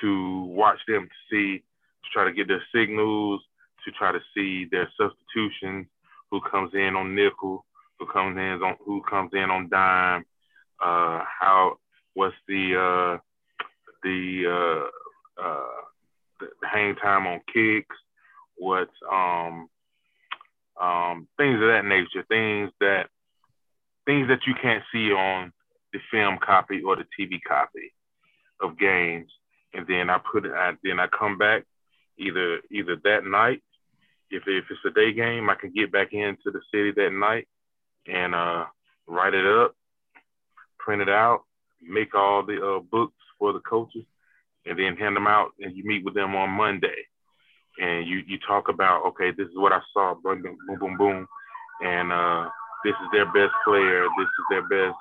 [0.00, 3.42] to watch them to see, to try to get their signals,
[3.84, 5.86] to try to see their substitutions,
[6.30, 7.64] who comes in on nickel,
[7.98, 10.24] who comes in on who comes in on dime,
[10.82, 11.78] uh, how
[12.14, 13.18] what's the uh,
[14.02, 15.84] the uh, uh,
[16.40, 17.96] the hang time on kicks,
[18.56, 19.68] what's um
[20.80, 23.08] um things of that nature, things that
[24.06, 25.52] things that you can't see on
[25.92, 27.92] the film copy or the TV copy
[28.60, 29.30] of games,
[29.72, 30.52] and then I put it.
[30.52, 31.64] I, then I come back
[32.18, 33.62] either either that night.
[34.34, 37.46] If if it's a day game, I can get back into the city that night
[38.06, 38.64] and uh,
[39.06, 39.74] write it up,
[40.78, 41.42] print it out,
[41.80, 44.04] make all the uh, books for the coaches,
[44.66, 45.50] and then hand them out.
[45.60, 47.06] And you meet with them on Monday,
[47.78, 51.28] and you you talk about okay, this is what I saw, boom boom boom boom,
[51.84, 52.48] and uh,
[52.84, 54.98] this is their best player, this is their best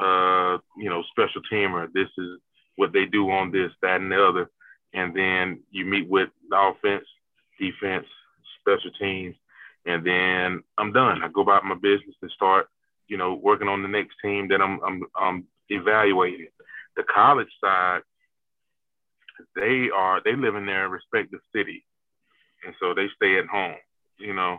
[0.00, 2.38] uh, you know special teamer, this is
[2.76, 4.50] what they do on this, that, and the other,
[4.94, 7.04] and then you meet with the offense,
[7.60, 8.06] defense,
[8.64, 9.36] special teams,
[9.86, 11.22] and then I'm done.
[11.22, 12.68] I go about my business and start,
[13.08, 16.48] you know, working on the next team that I'm I'm, I'm evaluating.
[16.96, 18.00] The college side,
[19.56, 21.84] they are they live in their respective city,
[22.64, 23.76] and so they stay at home,
[24.18, 24.58] you know,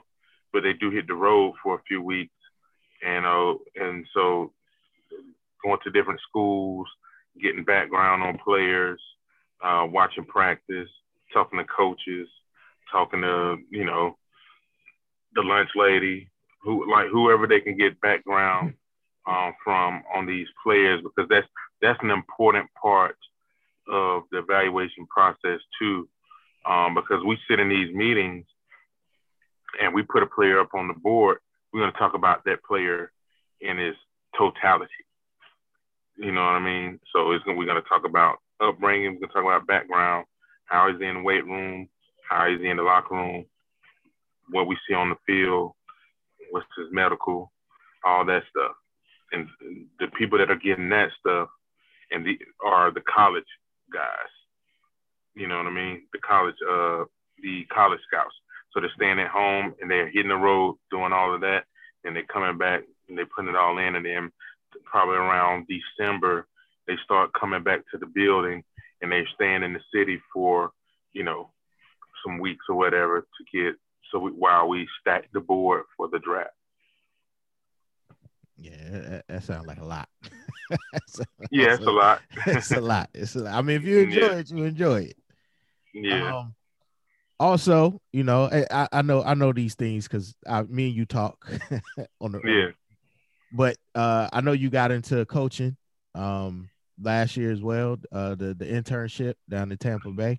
[0.54, 2.34] but they do hit the road for a few weeks,
[3.06, 4.52] and uh, and so
[5.63, 6.88] going to different schools,
[7.41, 9.02] getting background on players,
[9.63, 10.89] uh, watching practice,
[11.34, 12.28] talking to coaches,
[12.91, 14.17] talking to you know
[15.36, 16.30] the lunch lady,
[16.62, 18.74] who like whoever they can get background
[19.28, 21.48] um, from on these players because that's
[21.82, 23.17] that's an important part
[23.88, 26.08] of the evaluation process too.
[26.67, 28.45] Um, because we sit in these meetings
[29.80, 31.38] and we put a player up on the board,
[31.71, 33.12] we're going to talk about that player
[33.62, 33.95] in his
[34.38, 34.91] totality.
[36.17, 37.00] You know what I mean?
[37.13, 40.26] So it's we're going to talk about upbringing, we're going to talk about background,
[40.65, 41.88] how he's in the weight room,
[42.30, 43.46] how he's in the locker room,
[44.50, 45.74] what we see on the field,
[46.52, 47.52] what's his medical,
[48.04, 48.74] all that stuff.
[49.32, 49.48] And
[50.00, 51.50] the people that are getting that stuff
[52.12, 53.44] and the are the college
[53.92, 54.32] guys.
[55.36, 56.04] You know what I mean?
[56.14, 57.06] The college, uh,
[57.42, 58.36] the college scouts.
[58.72, 61.64] So they're staying at home and they're hitting the road, doing all of that,
[62.04, 63.96] and they're coming back and they're putting it all in.
[63.96, 64.32] And then
[64.86, 66.48] probably around December,
[66.88, 68.64] they start coming back to the building
[69.02, 70.72] and they're staying in the city for,
[71.14, 71.52] you know,
[72.26, 73.76] some weeks or whatever to get
[74.12, 76.52] so we, while we stack the board for the draft.
[78.58, 80.08] Yeah, that, that sounds like a lot.
[81.52, 82.22] yeah, it's a, a, lot.
[82.48, 83.10] it's a lot.
[83.14, 83.54] It's a lot.
[83.54, 84.36] I mean, if you enjoy yeah.
[84.36, 85.18] it, you enjoy it.
[85.94, 86.38] Yeah.
[86.38, 86.56] Um,
[87.40, 90.36] also, you know, I, I know I know these things because
[90.70, 91.46] me and you talk
[92.22, 92.72] on the yeah.
[93.52, 95.76] But uh, I know you got into coaching
[96.14, 96.70] um,
[97.02, 97.98] last year as well.
[98.12, 100.38] Uh, the the internship down in Tampa Bay.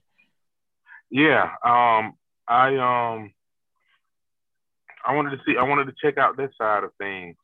[1.10, 1.50] Yeah.
[1.64, 2.14] Um.
[2.48, 3.32] I um.
[5.04, 5.56] I wanted to see.
[5.58, 7.36] I wanted to check out that side of things.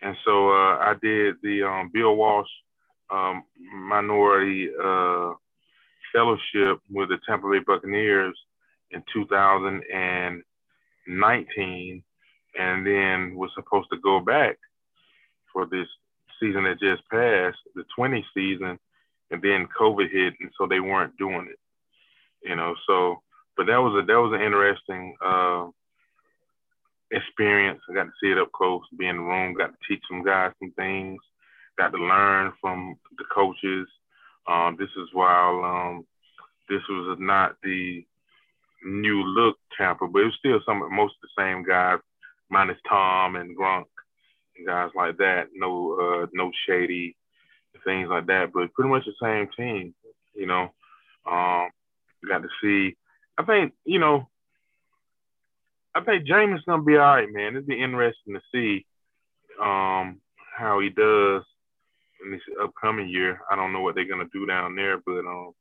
[0.00, 2.46] And so uh, I did the um, Bill Walsh
[3.10, 5.32] um, Minority uh,
[6.12, 8.38] Fellowship with the Tampa Bay Buccaneers
[8.90, 12.02] in 2019,
[12.58, 14.56] and then was supposed to go back
[15.52, 15.86] for this
[16.40, 18.78] season that just passed, the 20 season,
[19.30, 21.58] and then COVID hit, and so they weren't doing it.
[22.42, 23.22] You know, so
[23.56, 25.66] but that was a that was an interesting uh,
[27.10, 27.80] experience.
[27.90, 30.22] I got to see it up close, be in the room, got to teach some
[30.22, 31.20] guys some things,
[31.76, 33.88] got to learn from the coaches.
[34.46, 36.06] Um, this is while um,
[36.68, 38.04] this was not the
[38.84, 41.98] new look Tampa, but it was still some most of the same guys,
[42.50, 43.86] minus Tom and Gronk
[44.56, 45.48] and guys like that.
[45.54, 47.16] No, uh, no shady
[47.84, 49.94] things like that, but pretty much the same team.
[50.34, 50.72] You know,
[51.30, 51.70] um,
[52.26, 52.96] got to see.
[53.36, 54.28] I think you know
[55.94, 57.54] I think Jameis gonna be all right, man.
[57.54, 58.86] It'd be interesting to see
[59.60, 60.20] um,
[60.56, 61.42] how he does
[62.24, 63.40] in this upcoming year.
[63.50, 65.52] I don't know what they're gonna do down there, but um,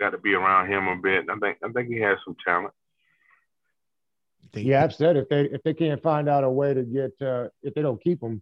[0.00, 1.26] got to be around him a bit.
[1.28, 2.72] I think I think he has some talent.
[4.54, 7.48] Yeah, I've said if they if they can't find out a way to get uh,
[7.62, 8.40] if they don't keep him,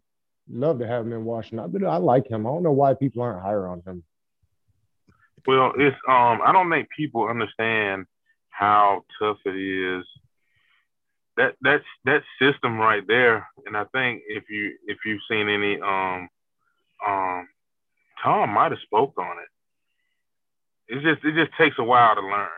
[0.49, 1.71] love to have him in Washington.
[1.73, 2.47] But I like him.
[2.47, 4.05] I don't know why people aren't higher on him.
[5.47, 8.07] Well, it's um I don't think people understand
[8.51, 10.05] how tough it is
[11.37, 13.49] that that's that system right there.
[13.67, 16.29] And I think if you if you've seen any um
[17.07, 17.49] um
[18.23, 19.49] Tom might have spoke on it.
[20.89, 22.49] It just it just takes a while to learn.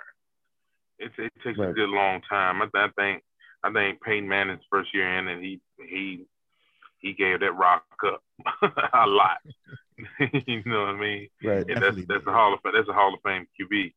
[0.99, 1.71] It, it takes right.
[1.71, 2.63] a good long time.
[2.63, 3.23] I, I think
[3.63, 6.27] I think Peyton Manning's first year in, and he he
[6.99, 8.23] he gave that rock up
[8.63, 9.39] a lot.
[10.47, 11.29] you know what I mean?
[11.43, 11.65] Right.
[11.69, 13.93] And that's that's a hall of that's a Hall of Fame QB.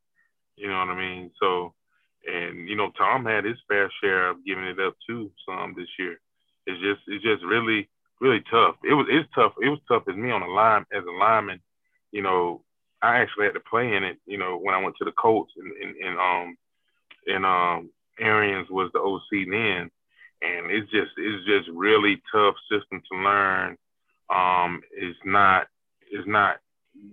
[0.56, 1.32] You know what I mean?
[1.40, 1.74] So
[2.26, 5.90] and you know, Tom had his fair share of giving it up too some this
[5.98, 6.20] year.
[6.66, 8.76] It's just it's just really really tough.
[8.84, 9.54] It was it's tough.
[9.62, 11.62] It was tough as me on a line as a lineman.
[12.12, 12.64] You know,
[13.02, 14.18] I actually had to play in it.
[14.26, 16.58] You know, when I went to the Colts and and, and um
[17.28, 19.90] and um Arians was the OC then,
[20.42, 23.78] and it's just it's just really tough system to learn.
[24.30, 25.68] Um, it's not
[26.12, 26.58] it's not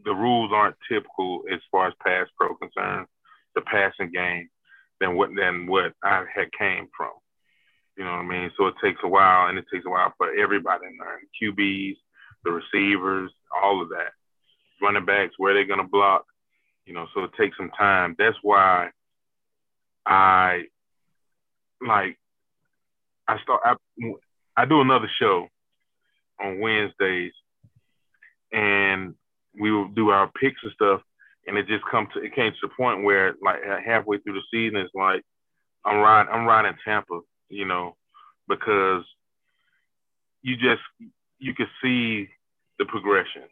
[0.04, 3.08] the rules aren't typical as far as pass pro concerns.
[3.54, 4.48] The passing game,
[5.00, 7.10] than what than what I had came from.
[7.96, 8.50] You know what I mean?
[8.56, 11.20] So it takes a while, and it takes a while for everybody to learn.
[11.40, 11.96] QBs,
[12.44, 14.12] the receivers, all of that,
[14.82, 16.24] running backs, where they're gonna block.
[16.86, 18.14] You know, so it takes some time.
[18.18, 18.90] That's why
[20.06, 20.64] I
[21.80, 22.18] like
[23.28, 23.60] I start.
[23.64, 23.74] I,
[24.56, 25.48] I do another show
[26.40, 27.32] on Wednesdays,
[28.54, 29.14] and
[29.60, 31.00] we will do our picks and stuff
[31.46, 34.42] and it just come to it came to the point where like halfway through the
[34.50, 35.22] season it's like
[35.84, 37.96] I'm riding I'm riding Tampa, you know,
[38.48, 39.04] because
[40.42, 40.82] you just
[41.38, 42.28] you can see
[42.78, 43.42] the progression,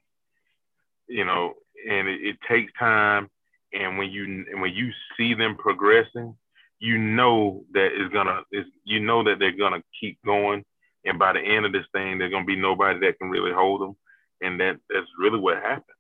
[1.08, 1.54] you know,
[1.88, 3.28] and it, it takes time.
[3.72, 6.34] And when you and when you see them progressing,
[6.78, 8.42] you know that it's gonna
[8.84, 10.64] you know that they're gonna keep going.
[11.04, 13.80] And by the end of this thing, there's gonna be nobody that can really hold
[13.80, 13.96] them.
[14.42, 15.96] And that that's really what happened.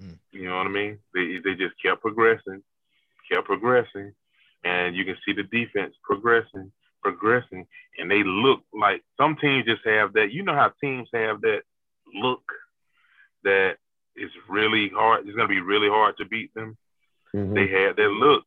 [0.00, 0.18] Mm.
[0.30, 0.98] You know what I mean?
[1.14, 2.62] They they just kept progressing,
[3.30, 4.12] kept progressing,
[4.64, 7.66] and you can see the defense progressing, progressing,
[7.98, 10.32] and they look like some teams just have that.
[10.32, 11.62] You know how teams have that
[12.14, 12.44] look
[13.44, 13.76] that
[14.16, 15.26] is really hard.
[15.26, 16.76] It's gonna be really hard to beat them.
[17.34, 17.54] Mhm.
[17.54, 18.44] They had that look.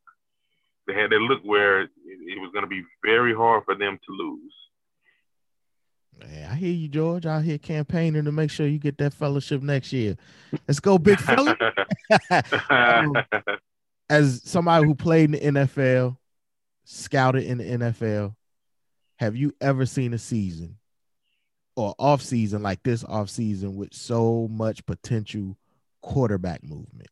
[0.88, 4.12] They had that look where it, it was gonna be very hard for them to
[4.12, 4.54] lose.
[6.20, 7.26] Man, I hear you, George.
[7.26, 10.16] Out here campaigning to make sure you get that fellowship next year.
[10.68, 11.56] Let's go, big fella.
[12.70, 13.16] Um,
[14.10, 16.18] As somebody who played in the NFL,
[16.84, 18.36] scouted in the NFL,
[19.18, 20.78] have you ever seen a season
[21.76, 25.58] or off season like this off season with so much potential
[26.02, 27.10] quarterback movement?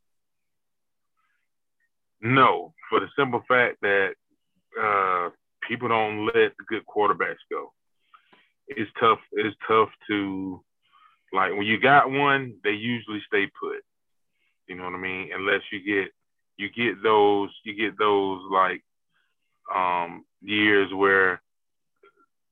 [2.21, 4.13] No, for the simple fact that
[4.79, 5.29] uh,
[5.67, 7.73] people don't let good quarterbacks go.
[8.67, 9.19] It's tough.
[9.33, 10.63] It's tough to
[11.33, 13.83] like when you got one, they usually stay put.
[14.67, 15.29] You know what I mean?
[15.33, 16.11] Unless you get
[16.57, 18.83] you get those you get those like
[19.73, 21.41] um years where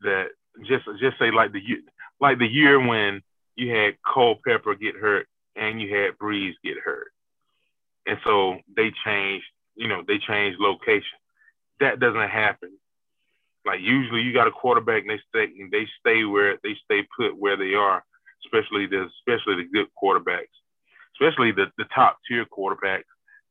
[0.01, 0.27] that
[0.67, 1.79] just just say like the year
[2.19, 3.21] like the year when
[3.55, 7.11] you had Culpepper get hurt and you had Brees get hurt.
[8.05, 9.45] And so they changed,
[9.75, 11.19] you know, they changed location.
[11.79, 12.71] That doesn't happen.
[13.65, 17.07] Like usually you got a quarterback and they stay and they stay where they stay
[17.15, 18.03] put where they are,
[18.45, 20.55] especially the especially the good quarterbacks.
[21.19, 23.03] Especially the, the top tier quarterbacks.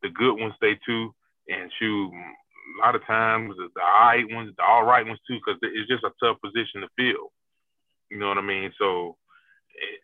[0.02, 1.14] The good ones stay too.
[1.48, 5.20] And shoot, a lot of times the, the all right ones, the all right ones
[5.28, 7.32] too, because it's just a tough position to fill.
[8.10, 8.72] You know what I mean?
[8.78, 9.16] So
[9.74, 10.00] it,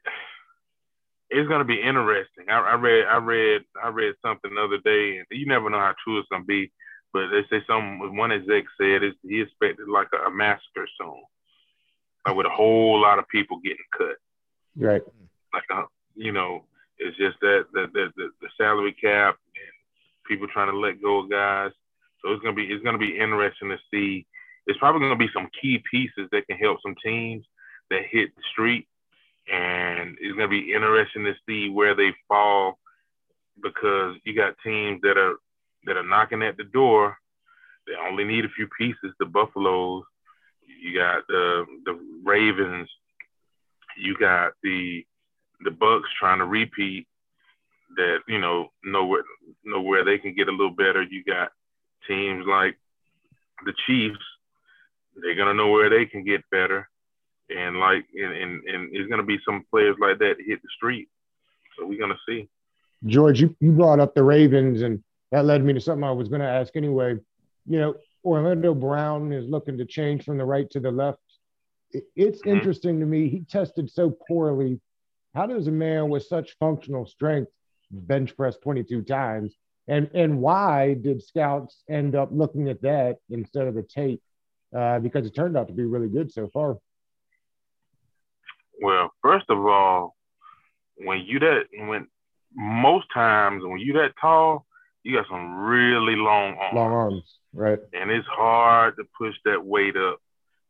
[1.31, 2.47] it's gonna be interesting.
[2.49, 5.79] I, I read, I read, I read something the other day, and you never know
[5.79, 6.71] how true it's gonna be.
[7.17, 11.23] But they say some one exec said is he expected like a, a massacre soon,
[12.27, 14.17] like with a whole lot of people getting cut.
[14.77, 15.01] Right.
[15.55, 16.65] Like uh, you know,
[16.99, 19.75] it's just that the the, the the salary cap and
[20.29, 21.71] people trying to let go of guys.
[22.21, 24.27] So it's gonna be it's gonna be interesting to see.
[24.67, 27.47] It's probably gonna be some key pieces that can help some teams
[27.89, 28.87] that hit the street,
[29.51, 32.79] and it's gonna be interesting to see where they fall
[33.63, 35.37] because you got teams that are
[35.87, 37.17] that are knocking at the door.
[37.87, 39.15] They only need a few pieces.
[39.19, 40.05] The Buffaloes,
[40.83, 42.89] you got the the Ravens,
[43.97, 45.05] you got the
[45.65, 47.07] the Bucs trying to repeat.
[47.97, 49.23] That you know know where
[49.65, 51.03] know where they can get a little better.
[51.03, 51.53] You got
[52.09, 52.77] teams like
[53.65, 54.19] the Chiefs.
[55.15, 56.89] They're gonna know where they can get better,
[57.49, 61.09] and like and and, and there's gonna be some players like that hit the street.
[61.79, 62.49] So we're gonna see.
[63.05, 66.29] George, you, you brought up the Ravens, and that led me to something I was
[66.29, 67.17] going to ask anyway.
[67.67, 71.19] You know, Orlando Brown is looking to change from the right to the left.
[71.93, 72.53] It- It's Mhm.
[72.53, 73.29] interesting to me.
[73.29, 74.81] He tested so poorly.
[75.35, 77.53] How does a man with such functional strength
[77.91, 79.57] bench press 22 times?
[79.89, 84.21] And and why did scouts end up looking at that instead of the tape?
[84.75, 86.79] Uh, because it turned out to be really good so far.
[88.81, 90.17] Well, first of all,
[90.97, 92.09] when you that when
[92.53, 94.66] most times when you that tall,
[95.07, 96.75] you got some really long arms.
[96.75, 97.23] Long arms,
[97.55, 97.79] right?
[97.93, 100.19] and it's hard to push that weight up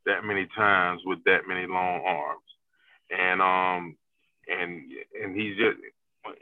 [0.05, 2.42] that many times with that many long arms.
[3.11, 3.96] And um
[4.46, 4.83] and
[5.22, 5.79] and he's just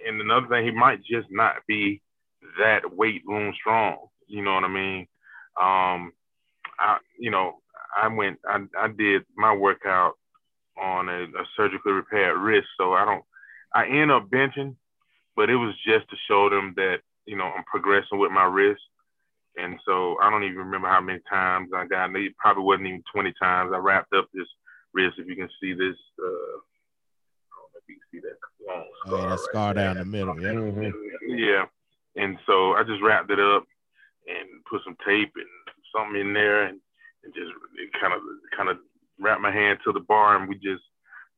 [0.06, 2.02] and another thing, he might just not be
[2.58, 4.08] that weight room strong.
[4.26, 5.06] You know what I mean?
[5.60, 6.12] Um
[6.80, 7.60] I you know,
[7.96, 10.14] I went I, I did my workout
[10.76, 13.24] on a, a surgically repaired wrist, so I don't
[13.72, 14.74] I end up benching,
[15.36, 18.82] but it was just to show them that, you know, I'm progressing with my wrist.
[19.56, 22.14] And so I don't even remember how many times I got.
[22.16, 23.72] It probably wasn't even 20 times.
[23.72, 24.48] I wrapped up this
[24.92, 25.18] wrist.
[25.18, 28.36] If you can see this, uh, I don't know if you can see that
[28.66, 29.84] long Oh, yeah, that right scar there.
[29.94, 30.40] down the middle.
[30.40, 30.52] Yeah.
[30.52, 30.92] Mhm.
[31.28, 31.64] Yeah.
[32.16, 33.64] And so I just wrapped it up
[34.26, 35.46] and put some tape and
[35.94, 36.80] something in there and,
[37.22, 37.52] and just
[38.00, 38.20] kind of
[38.56, 38.78] kind of
[39.20, 40.82] wrapped my hand to the bar and we just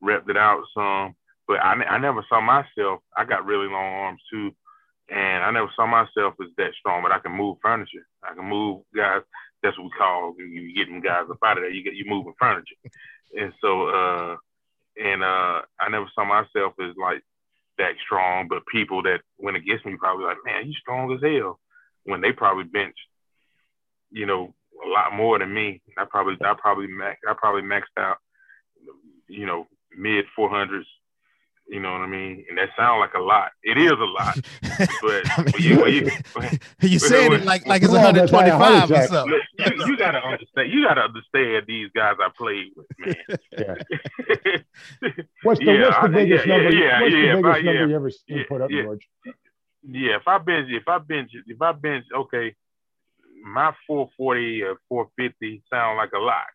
[0.03, 1.15] repped it out some.
[1.47, 3.01] But I, I never saw myself.
[3.15, 4.51] I got really long arms too,
[5.09, 7.01] and I never saw myself as that strong.
[7.01, 8.05] But I can move furniture.
[8.23, 9.21] I can move guys.
[9.63, 11.71] That's what we call you get them guys up out of there.
[11.71, 12.75] You get you moving furniture.
[13.37, 14.37] And so, uh,
[15.01, 17.21] and uh, I never saw myself as like
[17.77, 18.47] that strong.
[18.47, 21.59] But people that went against me probably like, man, you strong as hell.
[22.03, 22.99] When they probably benched,
[24.11, 24.53] you know,
[24.85, 25.81] a lot more than me.
[25.97, 28.17] I probably I probably max I probably maxed out,
[29.27, 30.87] you know, mid four hundreds.
[31.69, 32.45] You know what I mean?
[32.49, 33.51] And that sounds like a lot.
[33.61, 34.37] It is a lot.
[35.01, 36.01] But I mean, when you, when you,
[36.81, 39.39] you when- said it like like it's Come on, that's like a 125 or something.
[39.59, 40.71] You, you gotta understand.
[40.71, 43.15] You gotta understand these guys I played with, man.
[43.57, 43.75] Yeah.
[45.43, 46.71] What's the Yeah, what's the I- biggest yeah, number?
[46.71, 48.83] yeah, what's yeah, the biggest I- number you ever seen yeah, put up, yeah.
[48.83, 49.07] George?
[49.89, 52.55] yeah, if I bench, if I bench, if I bench, okay,
[53.43, 56.45] my 440 or 450 sound like a lot.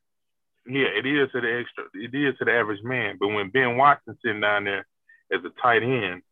[0.67, 3.17] Yeah, it is to the extra, it is to the average man.
[3.19, 4.87] But when Ben Watson sitting down there
[5.33, 6.23] as a tight end,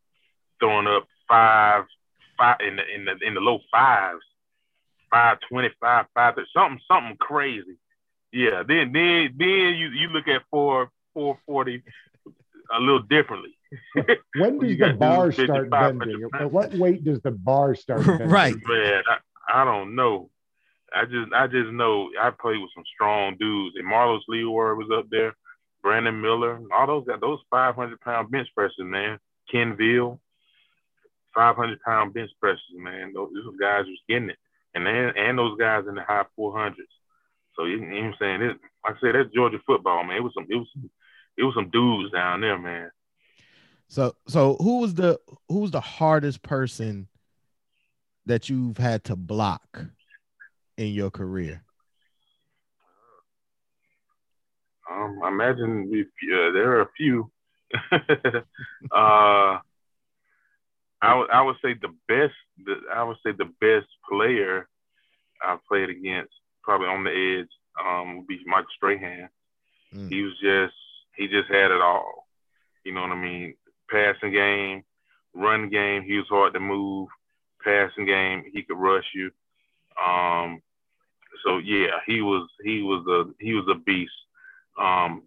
[0.59, 1.85] throwing up five,
[2.39, 4.23] five in the in the in the low fives,
[5.11, 7.77] five twenty five, five thirty, something something crazy.
[8.33, 11.83] Yeah, then then then you you look at four four forty
[12.77, 13.57] a little differently.
[14.37, 16.29] When Well, does you the bar start bending?
[16.35, 18.29] At what weight does the bar start bending?
[18.29, 18.55] Right.
[18.67, 20.31] Man, I, I don't know.
[20.95, 23.77] I just I just know I played with some strong dudes.
[23.77, 25.35] And Marlos Leroy was up there,
[25.83, 29.18] Brandon Miller, all those those 500 pound bench pressers, man.
[29.51, 30.20] Ken Veal,
[31.35, 33.12] 500 pound bench pressers, man.
[33.14, 34.39] Those, those guys was getting it,
[34.74, 36.74] and then and those guys in the high 400s.
[37.57, 38.43] So you, you know what I'm saying?
[38.43, 40.16] It, like I said, that's Georgia football, man.
[40.16, 40.91] It was some it was some,
[41.37, 42.91] it was some dudes down there, man.
[43.89, 45.18] So so who was the
[45.49, 47.09] who was the hardest person
[48.26, 49.87] that you've had to block
[50.76, 51.64] in your career?
[54.91, 57.30] Um, I imagine we, uh, there are a few.
[57.93, 59.59] uh,
[61.03, 62.34] I would I would say the best.
[62.64, 64.68] The, I would say the best player
[65.43, 66.32] I played against,
[66.62, 67.49] probably on the edge,
[67.84, 69.28] um, would be Mike Strahan.
[69.95, 70.11] Mm.
[70.11, 70.74] He was just
[71.16, 72.26] he just had it all.
[72.84, 73.55] You know what I mean?
[73.91, 74.82] Passing game,
[75.34, 76.03] run game.
[76.03, 77.09] He was hard to move.
[77.62, 79.30] Passing game, he could rush you.
[80.03, 80.62] Um,
[81.45, 84.12] so yeah, he was he was a he was a beast.
[84.79, 85.23] Um,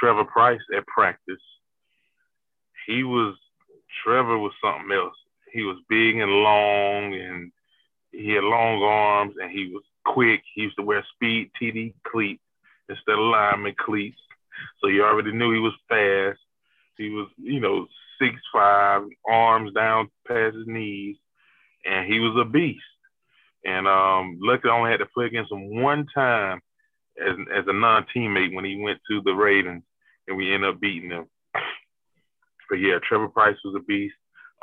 [0.00, 1.40] Trevor Pryce at practice,
[2.86, 3.36] he was
[4.04, 5.14] Trevor was something else.
[5.52, 7.52] He was big and long, and
[8.10, 10.42] he had long arms, and he was quick.
[10.54, 12.42] He used to wear speed TD cleats
[12.88, 14.18] instead of lineman cleats,
[14.80, 16.40] so you already knew he was fast.
[16.96, 17.86] He was, you know,
[18.20, 21.16] six five, arms down past his knees,
[21.84, 22.82] and he was a beast.
[23.64, 26.60] And um, luckily, I only had to play against him one time
[27.20, 29.82] as as a non teammate when he went to the Ravens,
[30.26, 31.26] and we ended up beating them.
[32.70, 34.14] But yeah, Trevor Pryce was a beast.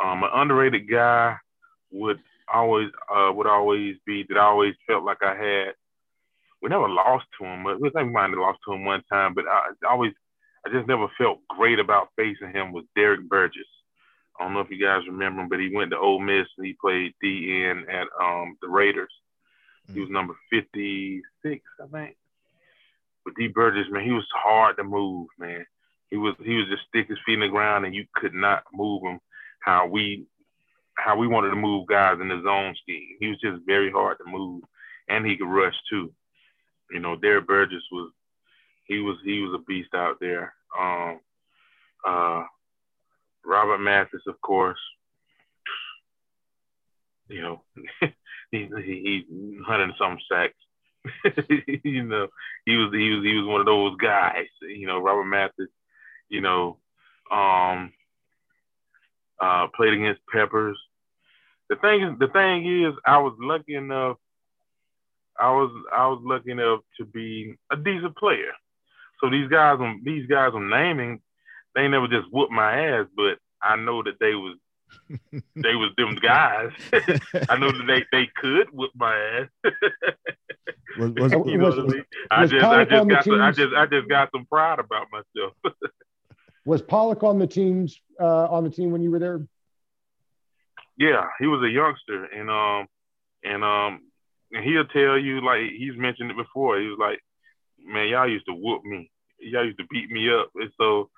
[0.04, 1.36] Um, an underrated guy
[1.91, 2.20] would
[2.52, 5.74] always uh, would always be that I always felt like I had.
[6.62, 9.34] We never lost to him, but we might have lost to him one time.
[9.34, 10.12] But I always,
[10.66, 12.74] I just never felt great about facing him.
[12.74, 13.64] Was Derrick Burgess?
[14.38, 16.66] I don't know if you guys remember him, but he went to Ole Miss and
[16.66, 19.12] he played DN at um, the Raiders.
[19.93, 21.24] He was number 56,
[21.82, 22.16] I think.
[23.26, 25.65] But D Burgess, man, he was hard to move, man.
[26.09, 28.63] He was he was just stick his feet in the ground and you could not
[28.74, 29.20] move him
[29.61, 30.26] how we
[30.95, 33.15] how we wanted to move guys in the zone scheme.
[33.20, 34.63] He was just very hard to move.
[35.07, 36.11] And he could rush too.
[36.91, 38.11] You know, Derrick Burgess was
[38.86, 40.53] he was he was a beast out there.
[40.80, 41.20] Um
[42.07, 42.43] uh
[43.45, 44.80] Robert Mathis, of course.
[47.28, 47.63] You know,
[48.51, 50.53] he he, he hundred some sacks.
[51.84, 52.28] you know,
[52.66, 54.47] he was he was he was one of those guys.
[54.62, 55.70] You know, Robert Mathis.
[56.30, 56.78] You know,
[57.32, 57.91] um,
[59.39, 60.78] uh, played against Peppers.
[61.70, 64.18] The thing is, the thing is, I was lucky enough.
[65.39, 68.51] I was I was lucky enough to be a decent player.
[69.22, 71.22] So these guys, I'm, these guys I'm naming,
[71.76, 74.57] they never just whooped my ass, but I know that they was
[75.56, 76.72] they was them guys.
[77.50, 79.48] I know that they, they could whip my ass.
[80.98, 82.04] Was, was, you know was- what I mean?
[82.32, 85.54] I just I just got some, I just I just got some pride about myself.
[86.66, 89.46] Was Pollack on the teams uh, on the team when you were there?
[90.98, 92.88] yeah, he was a youngster and um
[93.44, 94.02] and um
[94.52, 96.80] and he'll tell you like he's mentioned it before.
[96.80, 97.20] He was like,
[97.86, 99.10] Man, y'all used to whoop me.
[99.40, 100.50] Y'all used to beat me up.
[100.56, 101.10] And so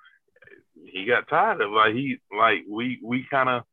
[0.86, 3.64] he got tired of like he like we we kinda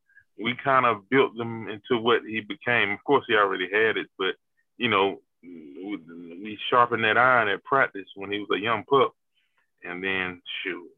[0.41, 2.91] we kind of built them into what he became.
[2.91, 4.35] Of course, he already had it, but
[4.77, 5.99] you know, we
[6.41, 9.13] we sharpened that iron at practice when he was a young pup,
[9.83, 10.89] and then shoot,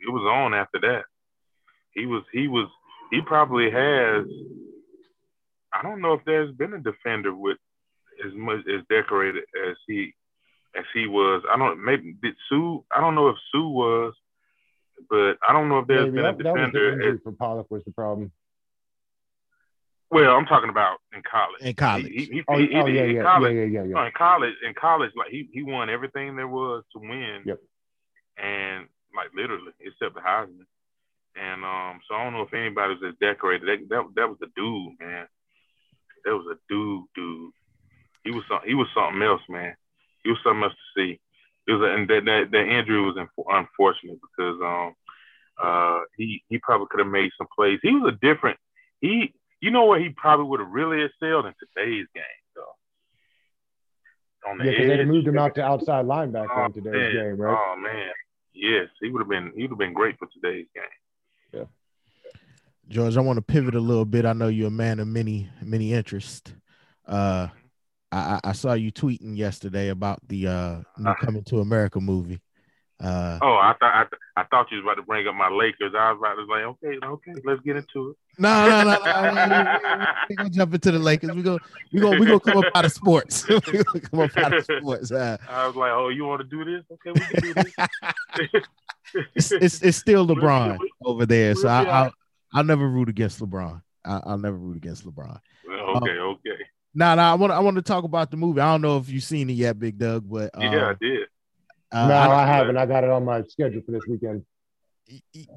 [0.00, 1.04] it was on after that.
[1.92, 2.68] He was he was
[3.10, 4.26] he probably has.
[5.72, 7.58] I don't know if there's been a defender with
[8.24, 10.14] as much as decorated as he
[10.76, 11.42] as he was.
[11.52, 12.84] I don't maybe did Sue.
[12.94, 14.14] I don't know if Sue was,
[15.08, 17.20] but I don't know if there's Maybe been a that, that was the defender injury
[17.22, 18.32] for Pollack was the problem.
[20.10, 21.60] Well, I'm talking about in college.
[21.60, 22.06] In college.
[22.06, 24.74] He, he, he, Oh, oh yeah, yeah, college, yeah, yeah, yeah, no, in college, in
[24.74, 27.42] college, like he, he won everything there was to win.
[27.44, 27.60] Yep.
[28.38, 30.64] And like literally, except the Heisman.
[31.36, 33.68] And um, so I don't know if anybody was as decorated.
[33.68, 35.26] That, that that was a dude, man.
[36.24, 37.52] That was a dude, dude.
[38.24, 39.74] He was some, he was something else, man.
[40.24, 41.20] He was something else to see.
[41.68, 44.94] It was, and that, that that injury was inf- unfortunate because um,
[45.62, 47.78] uh, he he probably could have made some plays.
[47.82, 48.58] He was a different.
[49.00, 50.00] He, you know what?
[50.00, 52.24] He probably would have really excelled in today's game,
[52.56, 52.74] though.
[54.50, 57.12] On the Yeah, because they moved him out to outside linebacker Oh, in today's man.
[57.12, 57.54] game, right?
[57.58, 58.12] Oh man,
[58.54, 59.52] yes, he would have been.
[59.54, 60.84] He would have been great for today's game.
[61.52, 61.64] Yeah.
[62.88, 64.24] George, I want to pivot a little bit.
[64.24, 66.54] I know you're a man of many many interests.
[67.06, 67.48] Uh,
[68.10, 71.14] I, I saw you tweeting yesterday about the uh new Uh-huh.
[71.24, 72.40] Coming to America movie.
[73.00, 75.48] Uh, Oh, I thought I, th- I thought you was about to bring up my
[75.48, 75.92] Lakers.
[75.96, 78.16] I was about to like, okay, okay, let's get into it.
[78.38, 80.04] no, no, no, no.
[80.28, 81.30] We gonna jump into the Lakers.
[81.32, 81.58] We go,
[81.92, 83.46] we go, we gonna come up out of sports.
[83.48, 85.12] we gonna come up out of sports.
[85.12, 86.84] Uh, I was like, oh, you want to do this?
[86.90, 88.64] Okay, we can do this.
[89.34, 92.12] it's, it's it's still LeBron over there, so I, we'll I'll
[92.54, 93.80] I'll never root against LeBron.
[94.04, 95.38] I, I'll never root against LeBron.
[95.70, 96.58] okay, okay.
[96.98, 98.60] No, no, I want I want to talk about the movie.
[98.60, 101.28] I don't know if you've seen it yet, Big Doug, but um, yeah, I did.
[101.92, 102.76] uh, no, I- I, haven't.
[102.76, 104.44] I got it on my schedule for this weekend.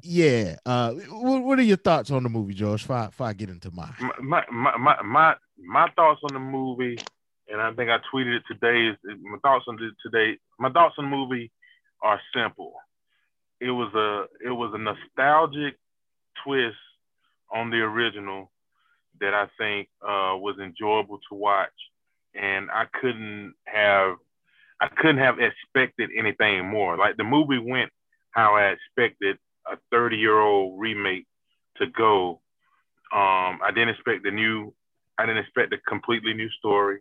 [0.04, 0.54] yeah.
[0.64, 2.84] Uh, what, what are your thoughts on the movie, George?
[2.84, 6.38] If I, if I get into mine, my, my my my my thoughts on the
[6.38, 6.96] movie,
[7.48, 8.86] and I think I tweeted it today.
[8.90, 10.38] Is is my thoughts on today?
[10.60, 11.50] My thoughts on the movie
[12.04, 12.74] are simple.
[13.60, 15.74] It was a it was a nostalgic
[16.44, 16.76] twist
[17.52, 18.52] on the original
[19.22, 21.70] that I think uh, was enjoyable to watch,
[22.34, 24.16] and I couldn't have
[24.82, 26.98] I couldn't have expected anything more.
[26.98, 27.90] Like the movie went
[28.32, 29.38] how I expected
[29.70, 31.26] a 30 year old remake
[31.76, 32.40] to go.
[33.12, 34.74] Um, I didn't expect the new,
[35.18, 36.98] I didn't expect a completely new story.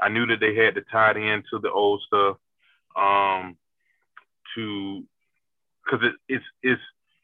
[0.00, 2.38] I knew that they had to tie it into the old stuff,
[2.96, 3.56] um,
[4.56, 5.04] to,
[5.88, 6.80] cause it, it's, it's,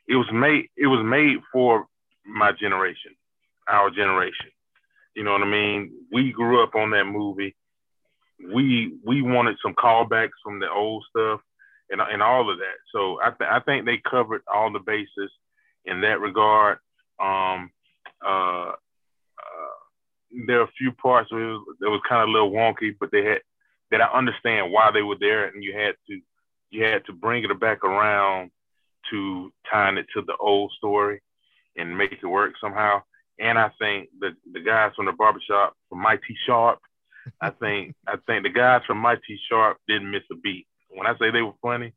[0.09, 1.86] it was made, it was made for
[2.24, 3.12] my generation,
[3.68, 4.50] our generation.
[5.14, 5.92] You know what I mean?
[6.12, 7.56] We grew up on that movie.
[8.52, 11.40] We, we wanted some callbacks from the old stuff
[11.90, 12.76] and, and all of that.
[12.92, 15.30] So I, th- I think they covered all the bases
[15.84, 16.78] in that regard.
[17.20, 17.70] Um,
[18.24, 19.76] uh, uh,
[20.46, 23.10] there are a few parts where it was, was kind of a little wonky, but
[23.10, 23.40] they had
[23.90, 26.20] that I understand why they were there, and you had to
[26.70, 28.50] you had to bring it back around
[29.10, 31.22] to tying it to the old story
[31.76, 33.02] and make it work somehow.
[33.39, 36.80] And I think the the guys from the barbershop from Mighty Sharp,
[37.41, 40.66] I think I think the guys from My-T-Sharp didn't miss a beat.
[40.91, 41.93] When I say they were funny,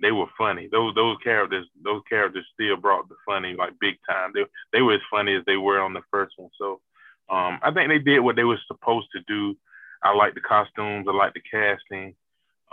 [0.00, 0.68] they were funny.
[0.70, 4.32] Those those characters those characters still brought the funny like big time.
[4.34, 6.50] They they were as funny as they were on the first one.
[6.58, 6.80] So
[7.28, 9.56] um, I think they did what they were supposed to do.
[10.02, 11.06] I like the costumes.
[11.08, 12.14] I like the casting.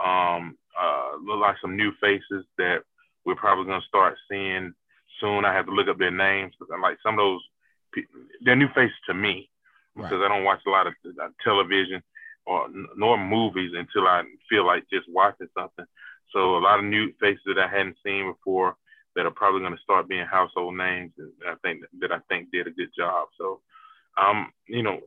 [0.03, 2.84] Um, uh, look like some new faces that
[3.26, 4.74] we're probably gonna start seeing
[5.20, 5.45] soon.
[5.45, 7.41] I have to look up their names because like some of those.
[8.43, 9.49] They're new faces to me
[9.95, 12.03] because I don't watch a lot of uh, television
[12.45, 15.85] or nor movies until I feel like just watching something.
[16.33, 18.75] So a lot of new faces that I hadn't seen before
[19.15, 21.11] that are probably going to start being household names.
[21.17, 23.27] And I think that I think did a good job.
[23.38, 23.61] So,
[24.21, 24.99] um, you know,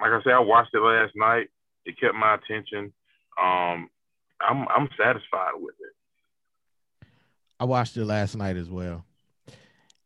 [0.00, 1.48] like I said, I watched it last night.
[1.84, 2.92] It kept my attention.
[3.40, 3.90] Um,
[4.40, 7.08] I'm I'm satisfied with it.
[7.60, 9.04] I watched it last night as well,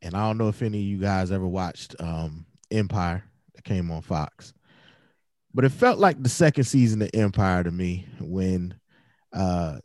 [0.02, 3.24] and I don't know if any of you guys ever watched um, Empire
[3.54, 4.52] that came on Fox,
[5.54, 8.74] but it felt like the second season of Empire to me when,
[9.32, 9.78] uh,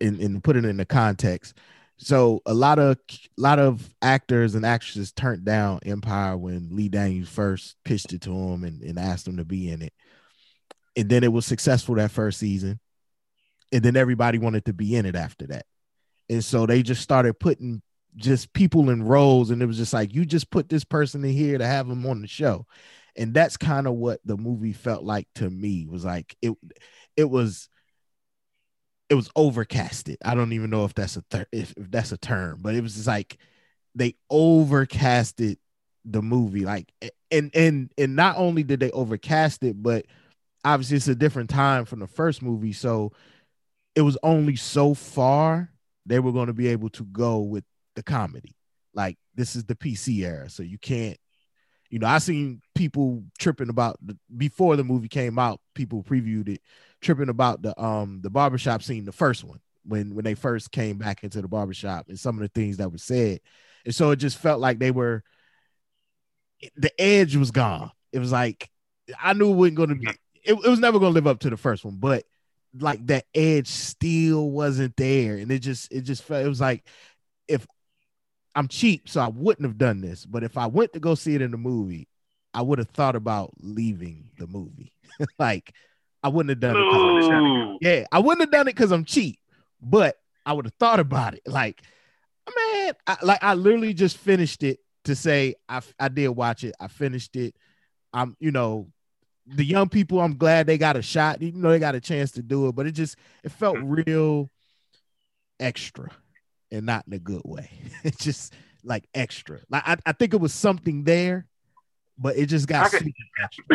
[0.00, 1.56] in, in put it in the context.
[1.98, 6.88] So a lot of a lot of actors and actresses turned down Empire when Lee
[6.88, 9.92] Daniels first pitched it to him and, and asked him to be in it.
[10.96, 12.80] And then it was successful that first season.
[13.70, 15.64] And then everybody wanted to be in it after that.
[16.28, 17.82] And so they just started putting
[18.16, 21.32] just people in roles, and it was just like, you just put this person in
[21.32, 22.66] here to have them on the show.
[23.16, 25.86] And that's kind of what the movie felt like to me.
[25.86, 26.52] Was like it
[27.16, 27.68] it was
[29.10, 30.16] it was overcasted.
[30.24, 32.94] I don't even know if that's a if, if that's a term, but it was
[32.94, 33.36] just like
[33.94, 35.58] they overcasted
[36.06, 36.64] the movie.
[36.64, 36.90] Like
[37.30, 40.06] and and and not only did they overcast it, but
[40.64, 42.72] obviously it's a different time from the first movie.
[42.72, 43.12] So
[43.94, 45.70] it was only so far
[46.06, 47.64] they were going to be able to go with
[47.94, 48.56] the comedy.
[48.94, 51.18] Like this is the PC era, so you can't.
[51.90, 55.60] You know, I seen people tripping about the, before the movie came out.
[55.74, 56.60] People previewed it,
[57.00, 60.98] tripping about the um the barbershop scene, the first one when when they first came
[60.98, 63.40] back into the barbershop and some of the things that were said,
[63.84, 65.22] and so it just felt like they were.
[66.76, 67.90] The edge was gone.
[68.12, 68.70] it was like
[69.20, 70.08] I knew it wasn't going to be.
[70.44, 72.24] It, it was never going to live up to the first one, but
[72.78, 76.84] like that edge still wasn't there, and it just it just felt it was like
[77.48, 77.66] if
[78.54, 80.26] I'm cheap, so I wouldn't have done this.
[80.26, 82.08] But if I went to go see it in the movie,
[82.54, 84.92] I would have thought about leaving the movie.
[85.38, 85.72] like
[86.22, 87.78] I wouldn't have done it.
[87.80, 89.38] yeah, I wouldn't have done it because I'm cheap,
[89.80, 91.42] but I would have thought about it.
[91.46, 91.82] Like,
[92.54, 96.74] man, I, like I literally just finished it to say I I did watch it.
[96.78, 97.54] I finished it.
[98.12, 98.88] I'm, you know,
[99.46, 100.20] the young people.
[100.20, 101.42] I'm glad they got a shot.
[101.42, 104.06] You know, they got a chance to do it, but it just it felt mm.
[104.06, 104.50] real
[105.58, 106.10] extra,
[106.72, 107.70] and not in a good way.
[108.04, 109.60] It's just like extra.
[109.70, 111.46] Like I, I think it was something there,
[112.18, 113.12] but it just got I extra.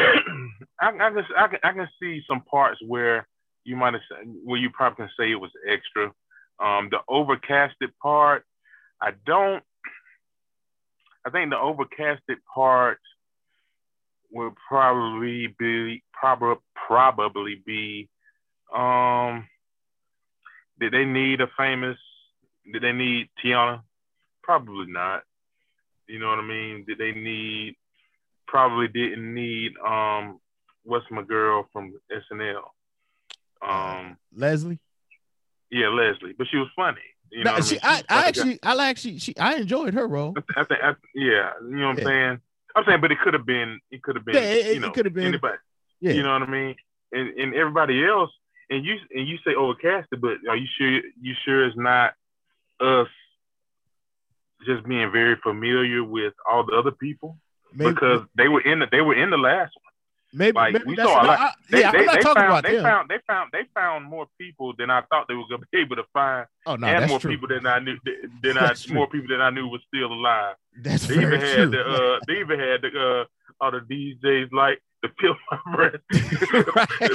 [0.81, 3.25] I, I can I can I can see some parts where
[3.63, 6.11] you might have said where you probably can say it was extra.
[6.59, 8.43] Um, the overcasted part,
[9.01, 9.63] I don't.
[11.25, 12.99] I think the overcasted part
[14.31, 16.55] would probably be probably
[16.87, 18.09] probably be.
[18.75, 19.47] Um,
[20.79, 21.97] did they need a famous?
[22.72, 23.82] Did they need Teyana?
[24.43, 25.24] Probably not.
[26.07, 26.86] You know what I mean?
[26.88, 27.76] Did they need?
[28.47, 29.74] Probably didn't need.
[29.86, 30.39] Um,
[30.84, 32.61] what's my girl from SNL?
[33.68, 34.80] Um, Leslie.
[35.72, 37.01] yeah, Leslie, but she was funny.
[37.32, 37.97] You No, know, she, I, mean?
[37.97, 40.34] She- I think actually, I actually, she, I enjoyed her role.
[40.55, 42.03] I think, I, yeah, you know what Yeah.
[42.03, 42.39] I'm saying.
[42.76, 44.80] I'm saying, but it could have been, it could have been, Yeah, it- it you
[44.80, 45.57] know, could have been- anybody.
[45.99, 46.76] Yeah, You know what I mean?
[47.11, 48.30] And and everybody else,
[48.70, 51.01] and you and you say overcasted, but are you sure?
[51.20, 52.13] You sure it's not
[52.82, 53.07] us
[54.65, 57.38] just being very familiar with all the other people
[57.73, 59.93] maybe, because they were in the they were in the last one.
[60.34, 62.41] maybe, like, maybe we saw a lot- I- They, yeah, they, I'm not they talking
[62.41, 62.84] found, about they them.
[62.84, 65.95] found they found they found more people than I thought they were gonna be able
[65.97, 67.32] to find, oh no, and that's more true.
[67.32, 67.97] people than I knew
[68.43, 68.95] than I That's true.
[68.95, 70.55] more people than I knew were still alive.
[70.82, 71.69] That's They very even had true.
[71.71, 72.89] the uh, they even had the
[73.21, 73.25] uh,
[73.61, 76.01] all the DJs like the feel my breath.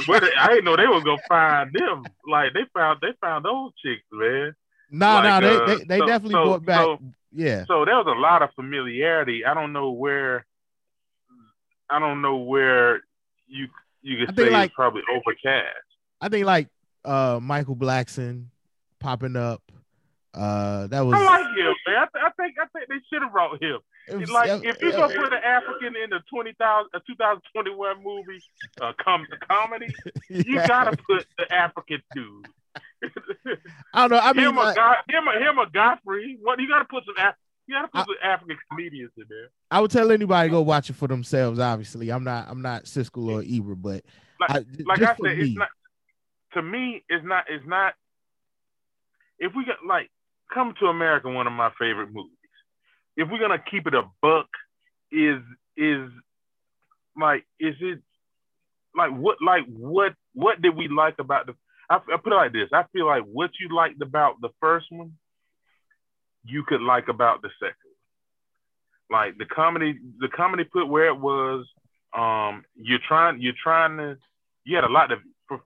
[0.07, 2.03] But I didn't know they was gonna find them.
[2.27, 4.53] Like they found they found those chicks, man.
[4.93, 6.81] No, no, like, they, uh, they, they so- definitely so- brought back.
[6.83, 6.99] so-
[7.35, 9.43] yeah, So there was a lot of familiarity.
[9.43, 10.45] I don't know where.
[11.89, 13.01] I don't know where
[13.47, 13.67] you
[14.03, 15.65] you could say like- it's probably overcast.
[16.21, 16.69] I think like
[17.03, 18.45] uh Michael Blackson
[18.99, 19.61] popping up.
[20.35, 21.95] Uh, that was, I like him, man.
[21.97, 23.79] I, th- I think I think they should have brought him.
[24.07, 28.41] it was- like if you gonna put an African in the 20,000 a 2021 movie,
[28.81, 29.93] uh, com- comedy,
[30.29, 32.47] you gotta put the African dude.
[33.93, 34.19] I don't know.
[34.19, 36.37] I mean, him, a like, guy, him, a, him, a Godfrey.
[36.41, 37.35] What you gotta put some Af-
[37.67, 39.49] you gotta put I- some African comedians in there.
[39.71, 41.59] I would tell anybody go watch it for themselves.
[41.59, 44.03] Obviously, I'm not, I'm not Siskel or Ebert, but
[44.39, 45.69] Like, I, like I said, me, it's not.
[46.53, 47.45] To me, it's not.
[47.49, 47.93] It's not.
[49.39, 50.09] If we got like
[50.53, 52.31] Come to America, one of my favorite movies.
[53.17, 54.47] If we're gonna keep it a buck,
[55.11, 55.41] is
[55.75, 56.09] is
[57.19, 57.99] like is it
[58.95, 61.55] like what like what what did we like about the?
[61.89, 62.69] I, I put it like this.
[62.73, 65.13] I feel like what you liked about the first one,
[66.45, 67.75] you could like about the second.
[69.09, 69.21] one.
[69.21, 71.65] Like the comedy, the comedy put where it was.
[72.15, 74.17] Um, you're trying, you're trying to.
[74.65, 75.17] You had a lot to.
[75.47, 75.61] for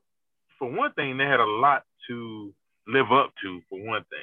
[0.57, 1.17] for one thing.
[1.17, 2.53] They had a lot to
[2.87, 3.61] live up to.
[3.69, 4.19] For one thing,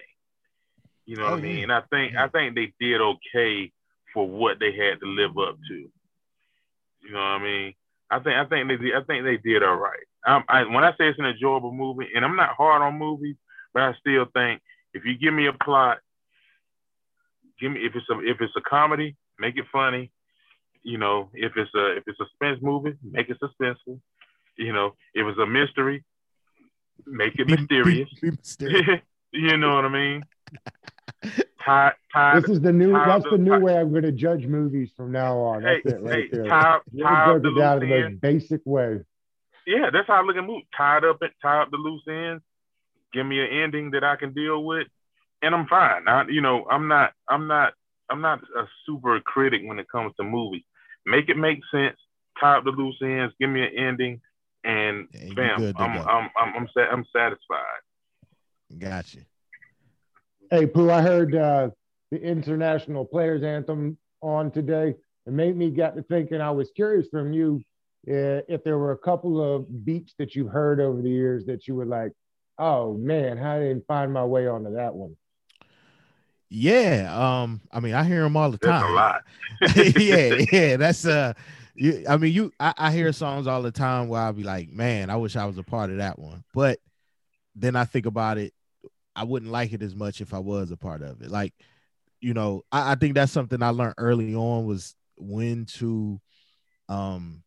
[1.06, 1.56] you know Oh, what I mean.
[1.58, 1.62] yeah.
[1.64, 2.24] And I think Yeah.
[2.24, 3.72] I think they did okay
[4.12, 5.74] for what they had to live up to.
[5.74, 7.74] You know what I mean?
[8.14, 10.04] I think I think they did, I think they did all right.
[10.26, 13.36] Um, I, when I say it's an enjoyable movie, and I'm not hard on movies,
[13.72, 14.62] but I still think
[14.94, 15.98] if you give me a plot,
[17.60, 20.12] give me if it's a if it's a comedy, make it funny.
[20.84, 24.00] You know, if it's a if it's a suspense movie, make it suspenseful.
[24.56, 26.04] You know, if it's a mystery,
[27.06, 29.00] make it be- be- be mysterious.
[29.32, 30.22] you know what I mean?
[31.64, 32.92] Tie, tie, This is the new.
[32.92, 35.62] Time That's to- the new way I'm going to judge movies from now on.
[35.62, 36.44] hey, That's it right hey, there.
[36.44, 38.12] tie, You up broke the it down loose in the ends.
[38.14, 39.00] most basic way.
[39.66, 40.66] yeah, that's how I look at movies.
[40.76, 42.42] Tied up, tie up the loose ends.
[43.12, 44.88] Give me an ending that I can deal with,
[45.40, 46.06] and I'm fine.
[46.08, 47.72] I, you know, I'm not, I'm not,
[48.10, 50.64] I'm not a super critic when it comes to movies.
[51.06, 51.96] Make it make sense.
[52.40, 53.32] Tie up the loose ends.
[53.40, 54.20] Give me an ending,
[54.64, 55.98] and And you're bam, good to I'm.
[56.00, 57.80] I'm, I'm, I'm, I'm satisfied.
[58.78, 59.18] Gotcha.
[60.50, 61.70] Hey, Pooh, I heard uh,
[62.10, 64.94] the international players anthem on today.
[65.26, 66.40] It made me get to thinking.
[66.40, 67.62] I was curious from you
[68.08, 71.66] uh, if there were a couple of beats that you've heard over the years that
[71.66, 72.12] you were like,
[72.58, 75.16] "Oh man, how did I find my way onto that one?"
[76.50, 77.10] Yeah.
[77.16, 77.62] Um.
[77.72, 78.90] I mean, I hear them all the That's time.
[78.90, 79.22] a lot.
[79.96, 80.76] yeah, yeah.
[80.76, 81.32] That's uh.
[81.74, 82.52] You, I mean, you.
[82.60, 85.46] I, I hear songs all the time where I'll be like, man, I wish I
[85.46, 86.44] was a part of that one.
[86.52, 86.78] But
[87.56, 88.52] then I think about it,
[89.16, 91.30] I wouldn't like it as much if I was a part of it.
[91.30, 91.54] Like,
[92.20, 96.20] you know, I, I think that's something I learned early on was when to
[96.88, 97.42] um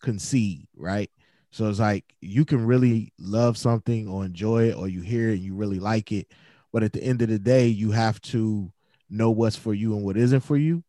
[0.00, 1.10] concede, right?
[1.50, 5.34] So it's like you can really love something or enjoy it or you hear it
[5.34, 6.28] and you really like it,
[6.72, 8.70] but at the end of the day, you have to
[9.10, 10.84] know what's for you and what isn't for you.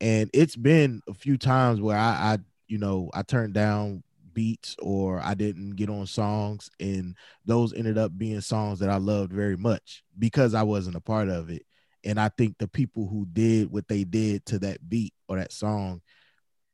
[0.00, 4.02] And it's been a few times where I, I you know, I turned down
[4.40, 7.14] beats or I didn't get on songs and
[7.44, 11.28] those ended up being songs that I loved very much because I wasn't a part
[11.28, 11.66] of it.
[12.04, 15.52] And I think the people who did what they did to that beat or that
[15.52, 16.00] song,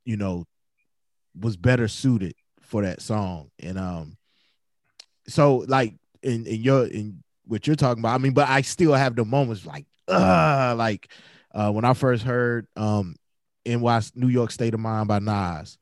[0.05, 0.45] you know,
[1.37, 3.51] was better suited for that song.
[3.59, 4.17] And um
[5.27, 8.93] so like in in your in what you're talking about, I mean, but I still
[8.93, 11.11] have the moments like uh like
[11.53, 13.17] uh when I first heard um
[13.65, 15.77] NY New York State of Mind by Nas,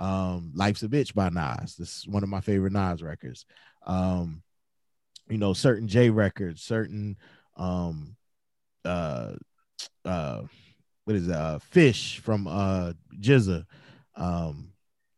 [0.00, 1.76] um Life's a Bitch by Nas.
[1.76, 3.44] This is one of my favorite Nas records.
[3.86, 4.42] Um
[5.28, 7.16] you know, certain J records, certain
[7.56, 8.16] um
[8.84, 9.34] uh
[10.04, 10.42] uh
[11.04, 11.38] what is that?
[11.38, 13.64] Uh, Fish from uh GZA
[14.16, 14.72] um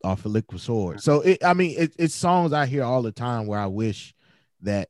[0.04, 1.00] off of Liquid Sword.
[1.00, 4.14] So it I mean it, it's songs I hear all the time where I wish
[4.62, 4.88] that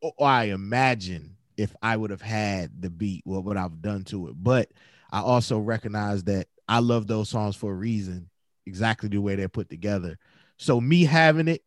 [0.00, 4.28] or I imagine if I would have had the beat, what would I've done to
[4.28, 4.34] it?
[4.36, 4.70] But
[5.10, 8.30] I also recognize that I love those songs for a reason,
[8.66, 10.18] exactly the way they're put together.
[10.56, 11.62] So me having it,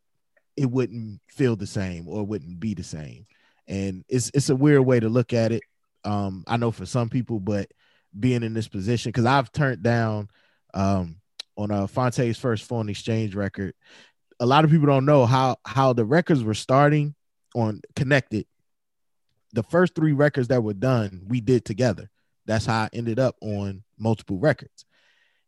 [0.56, 3.26] it wouldn't feel the same or wouldn't be the same.
[3.66, 5.62] And it's it's a weird way to look at it.
[6.04, 7.70] Um, I know for some people, but
[8.18, 10.28] being in this position, because I've turned down
[10.72, 11.16] um
[11.56, 13.74] on a Phonte's first Foreign Exchange record.
[14.38, 17.14] A lot of people don't know how how the records were starting
[17.54, 18.46] on connected.
[19.52, 22.10] The first three records that were done, we did together.
[22.44, 24.84] That's how I ended up on multiple records.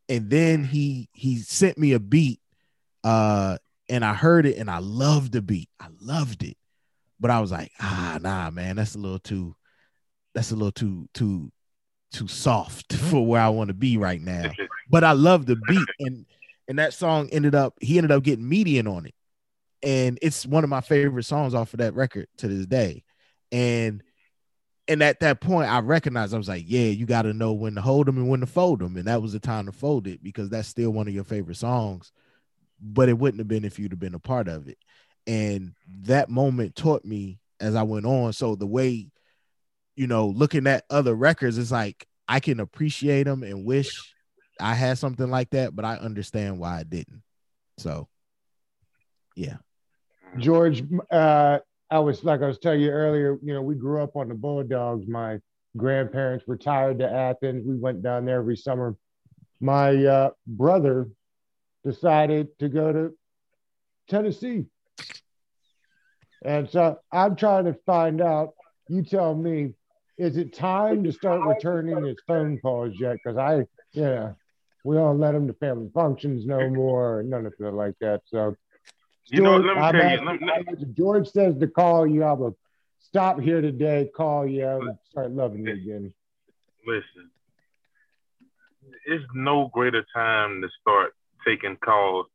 [0.09, 2.41] And then he he sent me a beat
[3.05, 5.69] uh and I heard it and I loved the beat.
[5.81, 6.57] I loved it.
[7.21, 9.55] But I was like, ah, nah, man, that's a little too
[10.35, 11.51] that's a little too too
[12.13, 14.51] too soft for where I want to be right now.
[14.91, 16.27] But I love the beat and
[16.69, 19.15] and that song ended up he ended up getting median on it.
[19.83, 23.05] And it's one of my favorite songs off of that record to this day.
[23.53, 24.03] And
[24.89, 27.75] and at that point I recognized I was like, yeah, you got to know when
[27.75, 28.97] to hold them and when to fold them.
[28.97, 31.57] And that was the time to fold it because that's still one of your favorite
[31.57, 32.13] songs.
[32.81, 34.79] But it wouldn't have been if you'd have been a part of it.
[35.27, 38.33] And that moment taught me as I went on.
[38.33, 39.11] So the way
[39.99, 44.15] you know, looking at other records, it's like I can appreciate them and wish
[44.61, 47.25] I had something like that, but I understand why I didn't.
[47.79, 48.07] So,
[49.35, 49.57] yeah.
[50.37, 51.59] George, uh,
[51.91, 54.35] I was like I was telling you earlier, you know, we grew up on the
[54.35, 55.07] Bulldogs.
[55.09, 55.39] My
[55.77, 57.67] grandparents retired to Athens.
[57.67, 58.97] We went down there every summer.
[59.61, 61.09] My uh, brother
[61.85, 63.15] decided to go to
[64.09, 64.67] Tennessee.
[66.45, 68.51] And so I'm trying to find out,
[68.89, 69.75] you tell me,
[70.19, 73.17] is it time to start returning his phone calls yet?
[73.23, 74.33] Because I, yeah,
[74.85, 78.23] we don't let him to family functions no more, none of it like that.
[78.27, 78.55] So,
[79.31, 82.25] You know, let me I'm tell you, asking- let me- George says to call you.
[82.25, 82.57] I will
[82.99, 86.15] stop here today, call you, and start loving you again.
[86.87, 87.31] listen,
[89.07, 91.13] it's no greater time to start
[91.47, 92.27] taking calls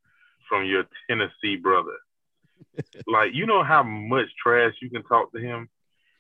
[0.48, 1.98] from your Tennessee brother.
[3.08, 5.70] like, you know how much trash you can talk to him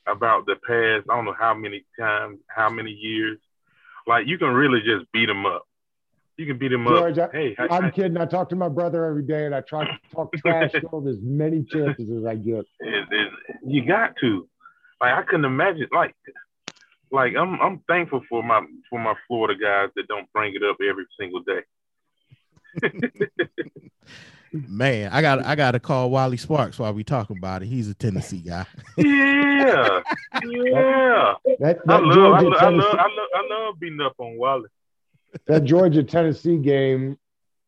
[0.07, 3.39] about the past, I don't know how many times, how many years.
[4.05, 5.65] Like, you can really just beat him up.
[6.37, 7.31] You can beat him George, up.
[7.33, 8.17] I- Hey, I, I'm I, kidding.
[8.17, 11.07] I talk to my brother every day, and I try to talk trash to him
[11.07, 12.65] as many chances as I get.
[12.79, 13.31] it, it,
[13.65, 14.47] you got to.
[14.99, 15.87] Like, I couldn't imagine.
[15.91, 16.15] Like,
[17.11, 20.77] like I'm, I'm thankful for my, for my Florida guys that don't bring it up
[20.81, 21.61] every single day.
[24.51, 27.67] Man, I got I got to call Wally Sparks while we talking about it.
[27.67, 28.65] He's a Tennessee guy.
[28.97, 30.01] Yeah,
[30.43, 31.33] yeah.
[31.59, 34.37] That, I that, love, I, love, I, love, I love, I love beating up on
[34.37, 34.69] Wally.
[35.47, 37.17] That Georgia Tennessee game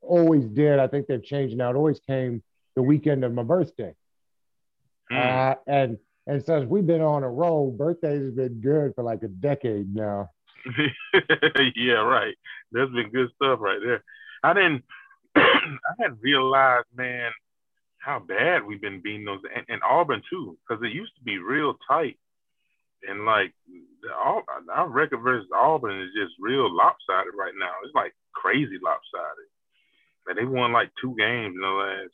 [0.01, 0.80] always did.
[0.80, 1.72] I think they've changed now.
[1.72, 2.43] It always came
[2.76, 3.93] the weekend of my birthday.
[5.11, 5.51] Mm.
[5.51, 5.97] Uh, and
[6.28, 9.93] and since we've been on a roll, birthdays have been good for like a decade
[9.93, 10.32] now.
[11.76, 12.36] yeah, right.
[12.72, 14.03] That's been good stuff right there.
[14.43, 14.84] I didn't,
[15.36, 17.32] I hadn't realized, man,
[17.99, 21.38] how bad we've been beating those, and, and Auburn too, because it used to be
[21.38, 22.18] real tight.
[23.08, 23.54] And like,
[24.02, 27.72] the, Au- our record versus Auburn is just real lopsided right now.
[27.84, 29.50] It's like crazy lopsided.
[30.28, 32.14] Like they won like two games in the last,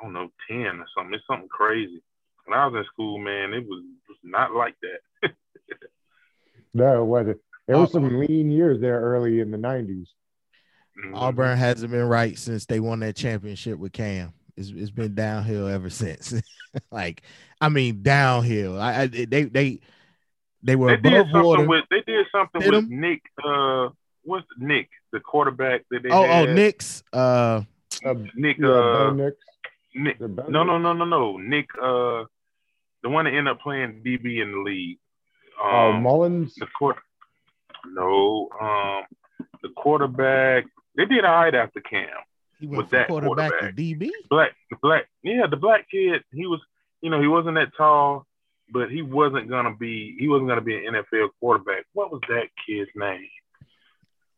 [0.00, 1.14] I don't know, ten or something.
[1.14, 2.02] It's something crazy.
[2.44, 5.32] When I was in school, man, it was, it was not like that.
[6.74, 7.38] No, it wasn't.
[7.68, 10.08] There was some lean years there early in the 90s.
[10.98, 11.14] Mhm.
[11.14, 14.32] Auburn hasn't been right since they won that championship with Cam.
[14.56, 16.34] It's, it's been downhill ever since.
[16.90, 17.22] like,
[17.60, 18.80] I mean, downhill.
[18.80, 19.80] I, I they they
[20.62, 21.66] they were They did above something water.
[21.66, 23.00] with they did something Did with 'em?
[23.00, 23.88] Nick uh
[24.22, 26.54] what's Nick, the quarterback that they Oh, oh, had?
[26.54, 27.02] Knicks.
[27.12, 27.62] Uh,
[28.04, 29.36] Uh, Nick, yeah, uh, Bo Nix.
[29.94, 30.18] Nick.
[30.18, 31.36] The No, no, no, no, no.
[31.36, 32.24] Nick, uh,
[33.02, 34.98] the one that ended up playing DB in the league.
[35.62, 36.54] Oh, Um, Mullins.
[36.56, 36.96] the court.
[37.86, 39.04] No, um,
[39.62, 40.64] the quarterback.
[40.96, 42.08] They did all right after Cam.
[42.60, 43.76] He With went from that quarterback, quarterback.
[43.76, 44.10] to DB.
[44.30, 46.22] Black, the black, yeah, the black kid.
[46.32, 46.60] He was,
[47.00, 48.26] you know, he wasn't that tall,
[48.72, 50.16] but he wasn't gonna be.
[50.18, 51.84] He wasn't gonna be an NFL quarterback.
[51.92, 53.28] What was that kid's name?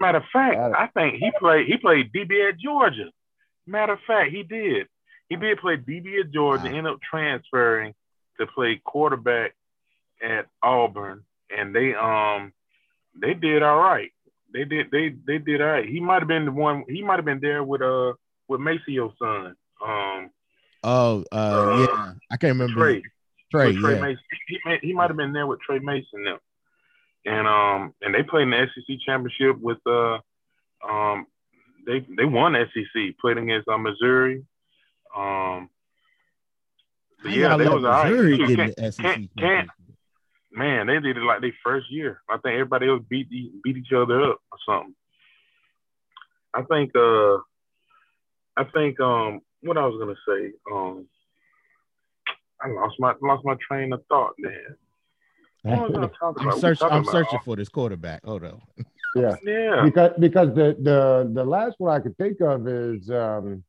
[0.00, 1.66] Matter of fact, I think he played.
[1.66, 3.10] He played DB at Georgia.
[3.66, 4.86] Matter of fact, he did.
[5.28, 6.64] He did play DB at Georgia.
[6.64, 6.68] Wow.
[6.70, 7.94] Ended up transferring
[8.38, 9.54] to play quarterback
[10.22, 11.24] at Auburn,
[11.56, 12.52] and they um
[13.20, 14.12] they did all right.
[14.56, 15.86] They did they they did all right.
[15.86, 16.84] He might have been the one.
[16.88, 18.14] He might have been there with uh
[18.48, 19.54] with Maseo's son,
[19.86, 20.30] um
[20.82, 22.72] Oh, uh, Uh, yeah, I can't remember.
[22.80, 23.02] Tre.
[23.50, 24.00] Tre, Tre yeah.
[24.00, 24.22] Mason.
[24.48, 26.38] He, he might have been there with Tre Mason now.
[27.26, 30.18] And um and they played in the SEC championship with uh
[30.88, 31.26] um
[31.86, 34.42] they they won SEC, played against uh, Missouri.
[35.14, 35.68] Um
[37.26, 38.10] yeah, they was all right.
[38.10, 38.74] Missouri Shoot,
[40.56, 42.22] man, they did it like their first year.
[42.28, 44.94] I think everybody else beat e- beat each other up or something.
[46.54, 47.36] I think uh
[48.56, 51.06] I think um what I was gonna say, um
[52.60, 54.76] I lost my lost my train of thought, man.
[55.66, 56.54] I talking I'm about?
[56.54, 56.88] We searching.
[56.90, 58.24] I'm about- searching for this quarterback.
[58.24, 58.60] Hold on.
[59.14, 59.82] yeah, Yeah.
[59.84, 63.62] because because the the the last one I could think of is um,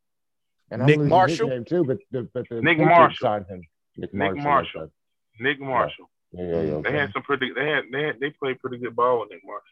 [0.72, 1.50] and I'm Nick his Marshall?
[1.50, 3.26] name too, but the but the Nick Patriots Marshall.
[3.28, 3.62] signed him.
[3.98, 4.44] Nick Nick Marshall.
[4.44, 4.92] Marshall.
[5.40, 6.10] Nick Marshall.
[6.34, 6.70] Yeah, yeah, mm, yeah.
[6.70, 6.98] They okay.
[6.98, 9.64] had some pretty they had they had they played pretty good ball with Nick Marshall.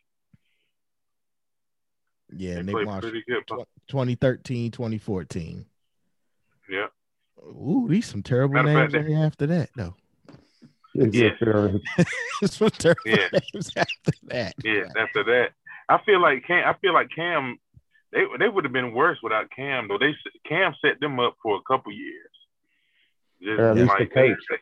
[2.36, 3.10] Yeah, They Nick played Marshall.
[3.10, 3.68] pretty good ball.
[3.88, 5.66] 2013, 2014.
[6.70, 6.88] Yeah.
[7.46, 9.96] Ooh, these some terrible Matter names fact, right after that, though.
[10.96, 11.72] Yeah, Yeah.
[12.46, 13.28] some terrible Yeah.
[13.54, 14.54] names after that.
[14.64, 15.50] Yeah, after that.
[15.90, 17.60] I feel like Cam I feel like Cam
[18.12, 20.00] they they would have been worse without Cam though.
[20.00, 20.16] They
[20.48, 22.30] Cam set them up for a couple years.
[23.44, 24.60] Just Or at least the like they- coach.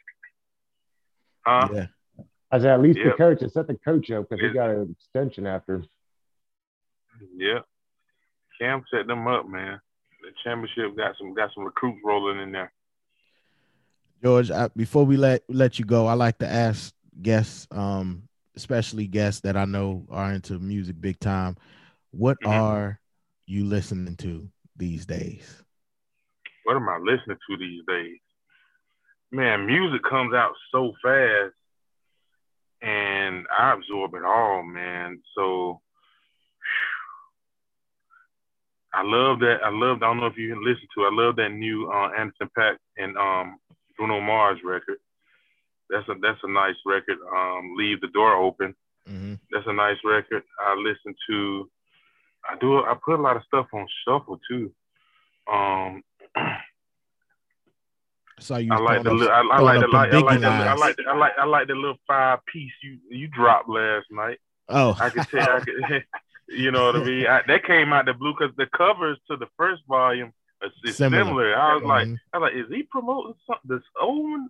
[1.45, 1.67] Huh?
[1.73, 1.85] Yeah.
[2.51, 3.41] I said at least the coach.
[3.41, 5.83] It set the coach up because he got an extension after.
[7.35, 7.59] Yeah.
[8.59, 9.79] Cam set them up, man.
[10.21, 12.71] The championship got some got some recruits rolling in there.
[14.23, 18.23] George, I, before we let let you go, I like to ask guests, um,
[18.55, 21.57] especially guests that I know are into music big time,
[22.11, 22.49] what Mhm.
[22.51, 22.99] are
[23.47, 25.59] you listening to these days?
[26.65, 28.19] what am I listening to these days?
[29.34, 31.55] Man, music comes out so fast
[32.84, 35.21] and I absorb it all, man.
[35.36, 35.81] So
[38.93, 39.57] I love that.
[39.65, 42.09] I love, I don't know if you can listen to, I love that new uh,
[42.15, 43.57] Anderson Paak and um,
[43.97, 44.97] Bruno Mars record.
[45.89, 47.17] That's a that's a nice record.
[47.36, 48.75] Um, Leave the door open.
[49.09, 49.34] Mm-hmm.
[49.51, 50.43] That's a nice record.
[50.59, 51.69] I listen to.
[52.47, 52.77] I do.
[52.77, 54.71] I put a lot of stuff on shuffle too.
[55.51, 56.03] Um,
[58.43, 60.39] So you I like the throwing li- up- I, I like the like, I like
[60.41, 63.69] the I like the, I like I like the little five piece you you dropped
[63.69, 64.39] last night.
[64.69, 65.49] Oh, I can tell.
[65.57, 66.03] I could,
[66.49, 67.27] you know what I mean?
[67.27, 70.31] I, that came out the blue because the covers to the first volume
[70.85, 71.23] is, Similar.
[71.23, 71.55] similar.
[71.55, 72.17] I was like, Mhm.
[72.33, 74.49] I was like, is he promoting something this old?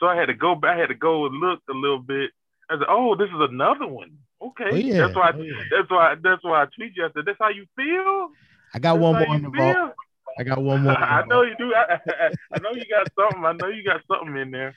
[0.00, 0.76] So I had to go back.
[0.76, 2.30] I had to go and look a little bit.
[2.70, 4.10] I said, oh, this is another one.
[4.42, 4.98] Okay, Oh, yeah.
[4.98, 5.32] that's why.
[5.34, 5.52] Oh, yeah.
[5.70, 6.14] That's why.
[6.22, 7.04] That's why I tweet you.
[7.04, 8.28] I said, that's how you feel.
[8.74, 9.94] I got That's one more in the vault.
[10.38, 10.92] I got one more.
[10.98, 11.74] I know you do.
[11.74, 13.44] I, I, I know you got something.
[13.44, 14.74] I know you got something in there.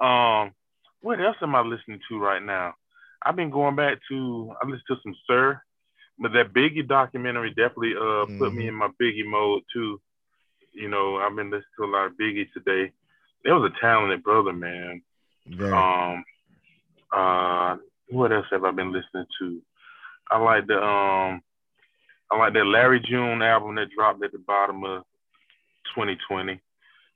[0.00, 0.52] Um,
[1.02, 2.74] what else am I listening to right now?
[3.24, 4.52] I've been going back to.
[4.60, 5.60] I listened to some Sir,
[6.18, 8.68] but that Biggie documentary definitely uh put me Mhm.
[8.68, 10.00] in my Biggie mode too.
[10.72, 12.92] You know, I've been listening to a lot of Biggie today.
[13.44, 15.02] There was a talented brother, man.
[15.46, 15.72] Very.
[15.72, 16.24] Um,
[17.12, 17.76] uh,
[18.08, 19.60] what else have I been listening to?
[20.30, 21.42] I like the um,
[22.32, 25.02] I like that Larry June album that dropped at the bottom of
[25.94, 26.52] 2020.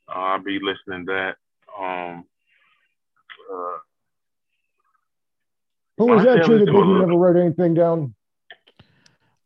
[0.09, 1.37] Uh, I'll be listening to that.
[1.83, 2.25] Um,
[3.53, 3.79] uh,
[5.99, 8.15] Who was I that true you that to a Biggie little- never wrote anything down?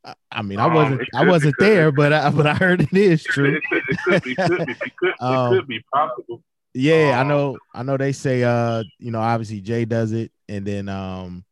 [0.04, 1.00] I- I mean, I um, wasn't.
[1.02, 3.56] it I wasn't could- there, but I, but I heard it is true.
[3.56, 6.42] it could, it could be, could be, it could, Um, it could be possible.
[6.74, 7.58] Yeah, I Um, know.
[7.74, 11.44] I know they say uh, you know, obviously Jay does it, and then um,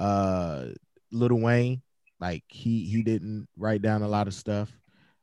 [0.00, 0.66] uh,
[1.12, 1.80] Lil Wayne,
[2.20, 4.70] like he he didn't write down a lot of stuff.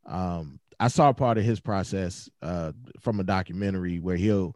[0.05, 4.55] Um, I saw part of his process uh from a documentary where he'll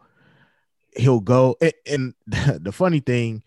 [0.95, 2.13] he'll go and, and
[2.63, 3.43] the funny thing,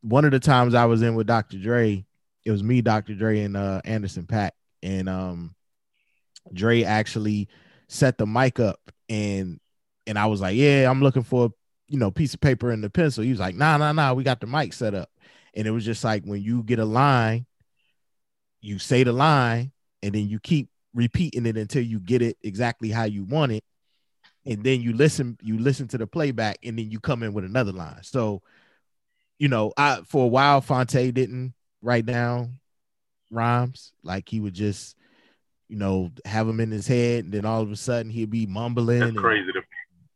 [0.00, 1.58] one of the times I was in with Dr.
[1.58, 2.04] Dre,
[2.44, 3.14] it was me, Dr.
[3.14, 4.52] Dre, and uh Anderson Paak,
[4.82, 5.54] and um,
[6.52, 7.48] Dre actually
[7.88, 9.60] set the mic up and
[10.06, 11.50] and I was like, yeah, I'm looking for
[11.88, 13.22] you know piece of paper and the pencil.
[13.22, 15.10] He was like, nah, nah, nah, we got the mic set up,
[15.54, 17.46] and it was just like when you get a line,
[18.62, 22.90] you say the line and then you keep repeating it until you get it exactly
[22.90, 23.64] how you want it
[24.46, 27.44] and then you listen you listen to the playback and then you come in with
[27.44, 28.42] another line so
[29.38, 32.58] you know i for a while Phonte didn't write down
[33.30, 34.96] rhymes like he would just
[35.68, 38.46] you know have them in his head and then all of a sudden he'd be
[38.46, 39.52] mumbling That's and crazy.
[39.52, 39.62] To,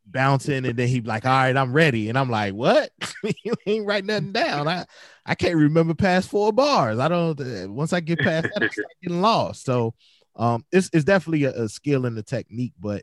[0.06, 2.08] bouncing and then he'd be like all right i'm ready.
[2.08, 2.90] And i'm like what?
[3.44, 4.68] You ain't write nothing down.
[4.68, 4.86] I
[5.24, 6.98] i can't remember past four bars.
[6.98, 9.64] I don't uh, once i get past that i start getting lost.
[9.64, 9.94] So
[10.36, 13.02] um it's, it's definitely a, a skill and a technique but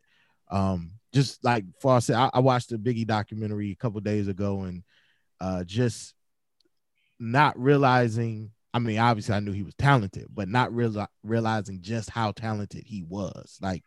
[0.50, 4.62] um just like far said I, I watched the biggie documentary a couple days ago
[4.62, 4.84] and
[5.42, 6.14] uh just
[7.20, 12.10] not realizing i mean obviously i knew he was talented but not reali- realizing just
[12.10, 13.58] how talented he was.
[13.62, 13.84] Like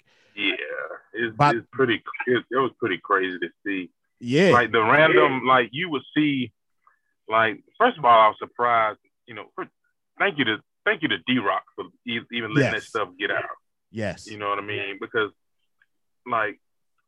[1.17, 2.03] it's, But- it's pretty.
[2.27, 3.91] It, it was pretty crazy to see.
[4.21, 6.53] yeah Like the random, like you would see.
[7.29, 8.99] Like first of all, I was surprised.
[9.27, 9.67] You know, for,
[10.19, 13.43] thank you to thank you to D-Roc for even letting that stuff get out.
[13.91, 14.99] yes You know what I mean?
[15.01, 15.31] Because
[16.27, 16.61] like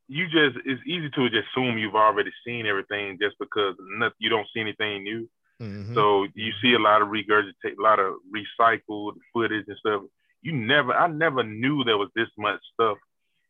[0.09, 4.31] you just it's easy to just assume you've already seen everything just because nothing, you
[4.31, 5.29] don't see anything new.
[5.63, 5.95] Mhm.
[5.95, 10.03] So you see a lot of regurgitate, a lot of recycled footage and stuff.
[10.43, 12.97] You never, I never knew there was this much stuff,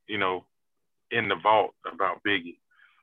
[0.08, 0.44] you know,
[1.10, 2.58] in the vault about Biggie.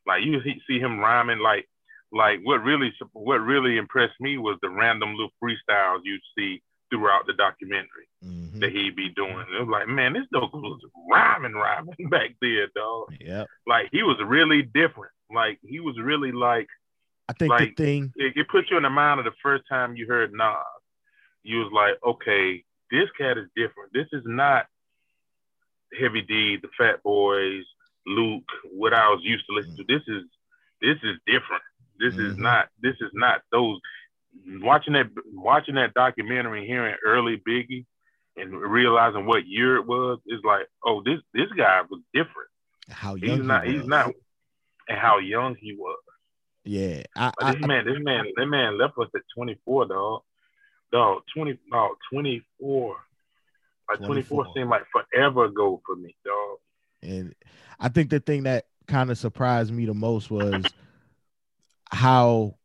[0.05, 1.67] Like you see- him rhyming, like,
[2.11, 7.25] like what really, what really impressed me was the random little freestyles you see throughout
[7.25, 8.59] the documentary Mhm.
[8.59, 9.39] that he'd be doing.
[9.53, 10.79] It was like, man, this dog was
[11.11, 13.15] rhyming, rhyming back there, dog.
[13.19, 13.47] Yep.
[13.65, 15.11] Like he was really different.
[15.31, 16.67] Like he was really like
[17.27, 19.63] I think Like, the thing, it, it put you in the mind of the first
[19.67, 20.55] time you heard Nas.
[21.41, 23.91] You was like, okay, this cat is different.
[23.93, 24.67] This is not
[25.99, 27.63] Heavy D, the Fat Boys,
[28.05, 29.83] Luke, what I was used to listen to.
[29.87, 30.23] This is
[30.81, 31.63] this is different.
[31.99, 32.39] This is Mhm.
[32.39, 33.79] not this is not those
[34.61, 37.85] watching that watching that documentary hearing early Biggie
[38.37, 42.49] and realizing what year it was is like, oh, this this guy was different.
[42.89, 43.75] how He's young he not was.
[43.75, 44.11] he's not
[44.89, 45.97] and how young he was.
[46.63, 50.23] Yeah, I, this man, this man, that man left us at 24, dog.
[50.91, 52.97] Dog, 20, no, 24.
[53.89, 54.53] Like 24, 24.
[54.55, 56.57] seemed like forever ago for me, dog.
[57.03, 57.35] and
[57.79, 60.73] I think the thing that kind of surprised me the most was
[61.91, 62.55] how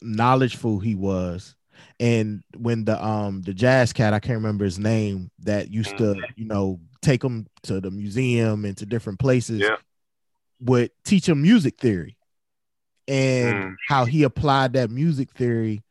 [0.00, 1.54] knowledgeful he was.
[1.98, 6.22] And when the um the jazz cat, I can't remember his name, that used to,
[6.36, 9.76] you know, take him to the museum and to different places, Yeah.
[10.60, 12.16] would teach him music theory
[13.08, 13.76] and Mm.
[13.88, 15.82] how he applied that music theory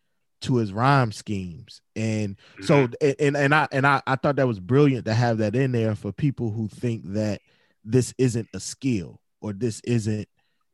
[0.41, 1.81] to his rhyme schemes.
[1.95, 3.11] And so Mm-hmm.
[3.19, 5.95] and and I and I, I thought that was brilliant to have that in there
[5.95, 7.41] for people who think that
[7.83, 10.27] this isn't a skill or this isn't,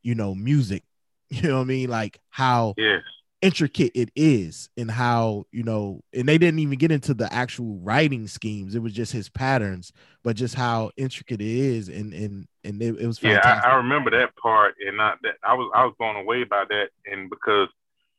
[0.04, 0.84] you know, music.
[1.30, 1.90] You know what I mean?
[1.90, 3.04] Like how yes,
[3.42, 7.78] intricate it is and how, you know, and they didn't even get into the actual
[7.80, 8.76] writing schemes.
[8.76, 9.94] It was just his patterns,
[10.24, 13.66] but just how intricate it is and and and it, it was yeah, fantastic.
[13.66, 16.66] I, I remember that part, and not that I was I was blown away by
[16.70, 17.70] that, and because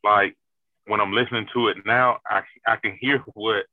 [0.03, 0.35] like
[0.89, 3.65] when I'm listening to it now, I I can hear what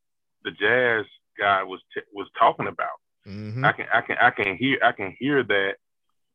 [0.44, 1.04] the jazz
[1.38, 2.98] guy was t- was talking about.
[3.26, 3.64] Mhm.
[3.64, 5.76] I can I can I can hear I can hear that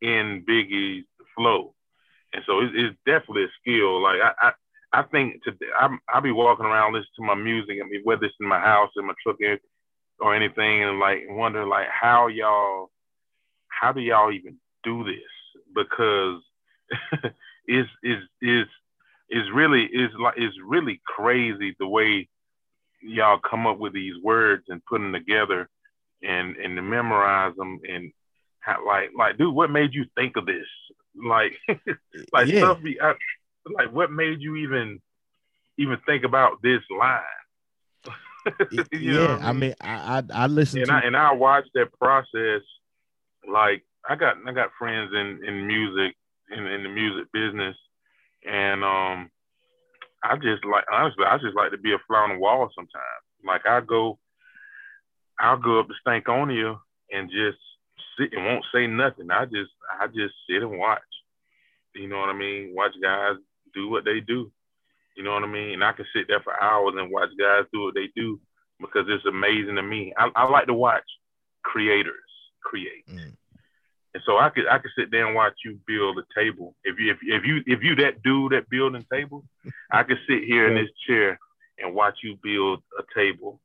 [0.00, 1.74] in Biggie's flow,
[2.32, 4.02] and so it's, it's definitely a skill.
[4.02, 4.52] Like I I,
[5.00, 7.78] I think to I'm, I'll be walking around listening to my music.
[7.82, 11.64] I mean whether it's in my house in my truck or- anything, and like wonder
[11.66, 12.90] like how y'all
[13.68, 15.32] how do y'all even do this
[15.74, 16.40] because
[17.66, 18.66] it's it's is
[19.32, 22.28] is really is like is really crazy the way
[23.02, 25.68] y'all come up with these words and put them together
[26.22, 28.12] and and to memorize them and
[28.60, 30.66] how, like like dude what made you think of this
[31.16, 31.58] like
[32.32, 32.58] like Yeah.
[32.58, 33.14] stuff be I,
[33.74, 35.00] like what made you even
[35.78, 37.22] even think about this line
[38.92, 42.62] yeah, I mean, I I, I listened and to I and I watched that process.
[43.48, 46.16] Like I got I got friends in in music
[46.50, 47.76] in in the music business,
[48.48, 49.30] and um,
[50.24, 53.22] I just like honestly I just like to be a fly on the wall sometimes.
[53.44, 54.18] Like I go,
[55.38, 56.78] I'll go up to Stankonia
[57.10, 57.58] and just
[58.18, 59.30] sit and won't say nothing.
[59.30, 59.70] I just
[60.00, 61.00] I just sit and watch.
[61.94, 62.72] You know what I mean?
[62.74, 63.36] Watch guys
[63.74, 64.50] do what they do.
[65.16, 65.74] You know what I mean?
[65.74, 68.40] And I can sit there for hours and watch guys do what they do
[68.80, 70.12] because it's amazing to me.
[70.16, 71.04] I, I like to watch
[71.62, 72.14] creators
[72.64, 73.06] create.
[73.08, 73.36] Mm.
[74.14, 76.74] And so I could I could sit there and watch you build a table.
[76.84, 79.44] If you if, if you if you that dude that building tables,
[79.90, 81.38] I could sit here in this chair
[81.78, 83.60] and watch you build a table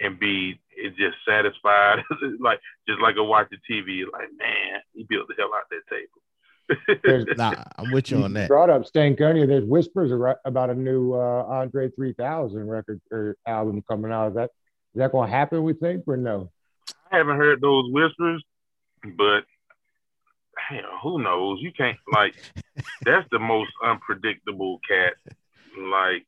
[0.00, 0.60] and be
[0.98, 2.04] just satisfied
[2.40, 5.70] like just like a watch the TV like man he built the hell out of
[5.70, 7.00] that table.
[7.02, 8.46] There's- Nah, I'm with you on that.
[8.48, 9.46] brought up Stankonia.
[9.48, 10.12] There's whispers
[10.44, 14.28] about a new uh, Andre 3000 record or album coming out.
[14.28, 14.50] Is that
[14.94, 15.62] Is that going to happen?
[15.62, 16.50] We think or no?
[17.10, 18.44] I haven't heard those whispers,
[19.16, 19.44] but
[20.68, 21.58] hell, who knows?
[21.60, 22.34] You can't like.
[23.04, 25.14] that's the most unpredictable cat.
[25.78, 26.26] Like,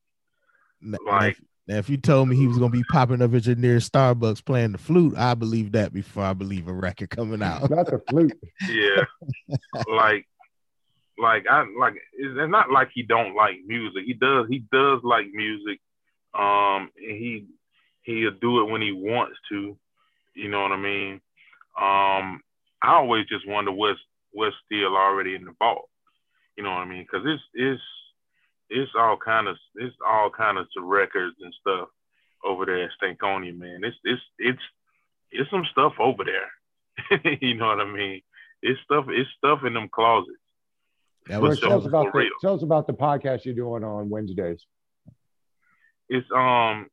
[0.81, 3.45] now, Like- if, now, if you told me he was gonna be popping up at
[3.45, 7.43] your near Starbucks playing the flute, I believe that before I believe a record coming
[7.43, 7.69] out.
[7.69, 8.33] Not the flute.
[8.67, 9.03] yeah,
[9.87, 10.27] like,
[11.19, 11.93] like I like.
[12.13, 14.03] It's it's not like he don't like music.
[14.05, 14.47] He does.
[14.49, 15.79] He does like music.
[16.33, 17.45] Um, and he
[18.03, 19.77] he'll do it when he wants to.
[20.33, 21.13] You know what I mean?
[21.79, 22.41] Um,
[22.81, 23.99] I always just wonder what's
[24.31, 25.89] what's still already in the vault.
[26.57, 27.05] You know what I mean?
[27.09, 27.81] Because it's it's
[28.69, 31.89] it's all kind of it's all kind of records and stuff
[32.43, 33.81] over there at Stankonia, man.
[33.83, 34.61] It's it's it's
[35.31, 37.37] it's some stuff over there.
[37.41, 38.21] you know what I mean?
[38.61, 40.37] It's stuff it's stuff in them closets.
[41.27, 42.29] That Well, tell us about the, real.
[42.41, 44.59] tell us about the podcast you're doing on Wednesdays.
[46.09, 46.87] It's um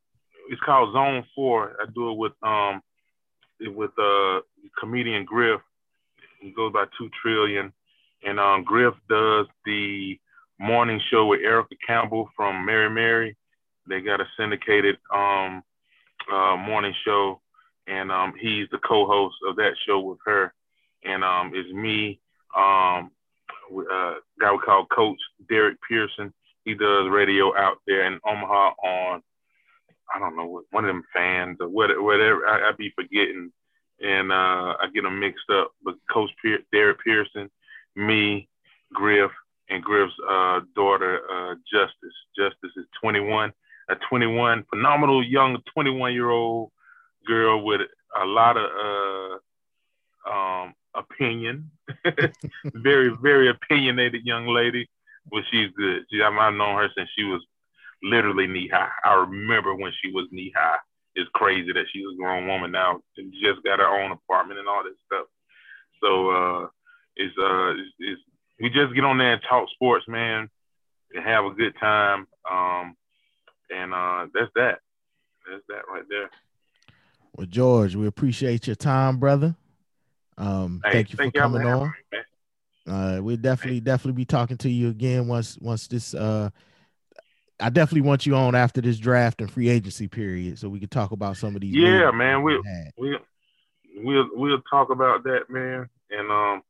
[0.49, 1.75] it's called Zone Four.
[1.81, 2.81] I do it with um
[3.61, 4.39] with uh
[4.79, 5.61] comedian Griff.
[6.39, 7.73] He goes by two trillion.
[8.25, 10.19] And um Griff does the
[10.59, 13.37] morning show with Erica Campbell from Mary Mary.
[13.87, 15.63] They got a syndicated um
[16.31, 17.41] uh morning show
[17.87, 20.53] and um he's the co-host of that show with her.
[21.05, 22.19] And um it's me,
[22.55, 23.11] um
[23.91, 25.19] uh guy we call Coach
[25.49, 26.33] Derek Pearson.
[26.65, 29.21] He does radio out there in Omaha on
[30.13, 32.47] I don't know one of them fans or what- whatever.
[32.47, 33.51] I, I be forgetting,
[34.01, 35.71] and uh, I get them mixed up.
[35.83, 37.49] But Coach Pier- Derek Pearson,
[37.95, 38.47] me,
[38.93, 39.31] Griff,
[39.69, 42.15] and Griff's uh, daughter uh, Justice.
[42.37, 43.51] Justice is 21,
[43.89, 46.71] a 21 phenomenal young 21 year old
[47.27, 47.81] girl with
[48.21, 49.39] a lot of
[50.25, 51.69] uh, um, opinion.
[52.65, 54.87] very very opinionated young lady,
[55.31, 56.03] but she's good.
[56.11, 57.41] She, I've I've known her since she was
[58.01, 58.89] literally knee high.
[59.03, 60.77] I remember when she was knee high.
[61.19, 64.67] It's crazy that she's a grown woman now and just got her own apartment and
[64.67, 65.27] all this stuff.
[66.01, 66.67] So uh,
[67.15, 68.21] it's uh, it's, it's
[68.59, 70.49] we just get on there and talk sports, man,
[71.13, 72.27] and have a good time.
[72.49, 72.95] Um,
[73.69, 74.79] and uh, that's that.
[75.49, 76.29] That's that right there.
[77.35, 77.95] well, George.
[77.95, 79.55] We appreciate your time, brother.
[80.37, 81.93] Um, Hey, thank you for coming on.
[82.11, 82.19] me.
[82.87, 86.49] Uh, we'll definitely definitely be talking to you again once once this uh
[87.59, 90.89] I definitely want you on after this draft and free agency period so we can
[90.89, 92.91] talk about some of these Yeah, man, we- had.
[92.97, 93.19] We'll
[93.97, 95.89] we'll we'll talk about that, man.
[96.09, 96.61] And um,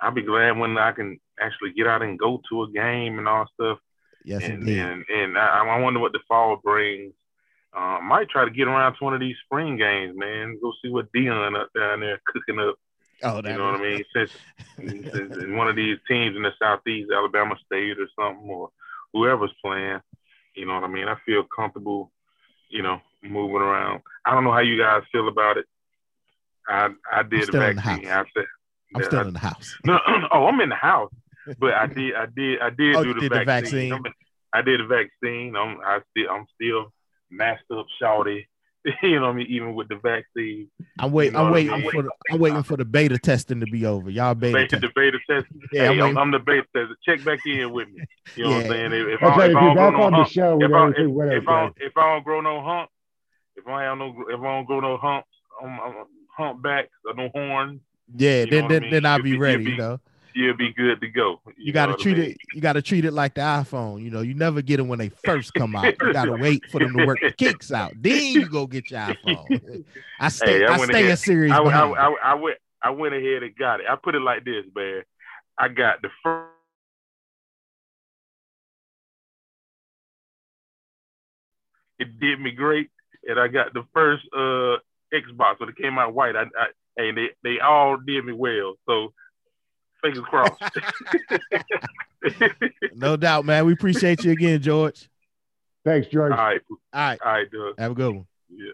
[0.00, 3.28] I'll be glad when I can actually get out and go to a game and
[3.28, 3.78] all stuff.
[4.24, 4.78] yes and, indeed.
[4.78, 7.12] and and I, I wonder what the fall brings.
[7.76, 10.58] Uh, might try to get around to one of these spring games, man.
[10.62, 12.76] Go see what Deion up down there cooking up.
[13.22, 14.04] oh You know what I mean?
[14.14, 14.30] Since,
[14.78, 18.70] since in one of these teams in the southeast, Alabama State or something, or
[19.12, 20.00] whoever's playing.
[20.56, 21.06] You know what I mean?
[21.08, 22.10] I feel comfortable,
[22.70, 24.00] you know, moving around.
[24.24, 25.66] I don't know how you guys feel about it.
[26.68, 28.08] I I did the still in the vaccine.
[28.08, 28.44] I said,
[28.94, 29.76] I'm yeah, still I- in the house.
[29.84, 29.98] no,
[30.32, 31.12] oh, I'm in the house,
[31.58, 33.62] but I did, I did, I did Oh, do the did the vaccine.
[33.62, 33.92] vaccine.
[33.92, 34.12] I'm in-
[34.52, 35.54] I did the vaccine.
[35.56, 36.92] I'm, I still, I'm still
[37.30, 38.46] masked up, shouty.
[39.02, 39.46] you know what I mean?
[39.48, 40.68] Even with the vaccine,
[40.98, 41.32] I'm waiting.
[41.32, 41.90] know I'm what I waiting mean?
[41.90, 44.10] for the, I'm waiting for the beta testing to be over.
[44.10, 44.82] Y'all beta, beta, test.
[44.82, 45.46] the beta test.
[45.72, 46.96] Yeah, hey, I'm I'm, I'm the beta tester.
[47.04, 48.04] Check back in with me.
[48.36, 48.92] You know what I'm saying?
[48.92, 50.96] If, if, That's I, if If I don't grow no hump, show, if I, if,
[51.42, 52.90] if, I don't, if I don't grow no hump,
[53.56, 55.28] if I have no, if I don't grow no humps,
[55.62, 55.94] I'm, I'm
[56.36, 57.80] humpbacks or no horns,
[58.14, 58.90] yeah, you then I then, mean?
[58.92, 59.62] then I'll be be- ready.
[59.64, 60.00] you'll You know,
[60.36, 61.40] you'll be good to go.
[61.56, 62.30] you got to know what I treat mean?
[62.32, 62.36] it.
[62.54, 64.02] You got to treat it like the iPhone.
[64.02, 65.94] You know, you never get them when they first come out.
[66.00, 67.92] You got to wait for them to work the kinks out.
[68.00, 69.84] Then you go get your iPhone.
[70.20, 70.58] I stay.
[70.58, 71.52] Hey, I I, stay ahead- a series.
[71.52, 71.88] I, I.
[71.88, 73.86] I, I went I went ahead and got it.
[73.90, 75.02] I put it like this, man.
[75.58, 76.52] I got the first.
[81.98, 82.90] It did me great,
[83.26, 84.76] and I got the first uh
[85.14, 86.36] Xbox when it came out white.
[86.36, 86.66] I, I
[86.98, 88.74] and they they all did me well.
[88.86, 89.12] So
[90.02, 90.60] fingers crossed.
[92.94, 93.66] no doubt, man.
[93.66, 95.08] We appreciate you again, George.
[95.84, 96.32] Thanks, George.
[96.32, 96.60] all right,
[96.92, 97.74] All right, all right, Doug.
[97.78, 98.26] have a good one.
[98.50, 98.72] Yeah.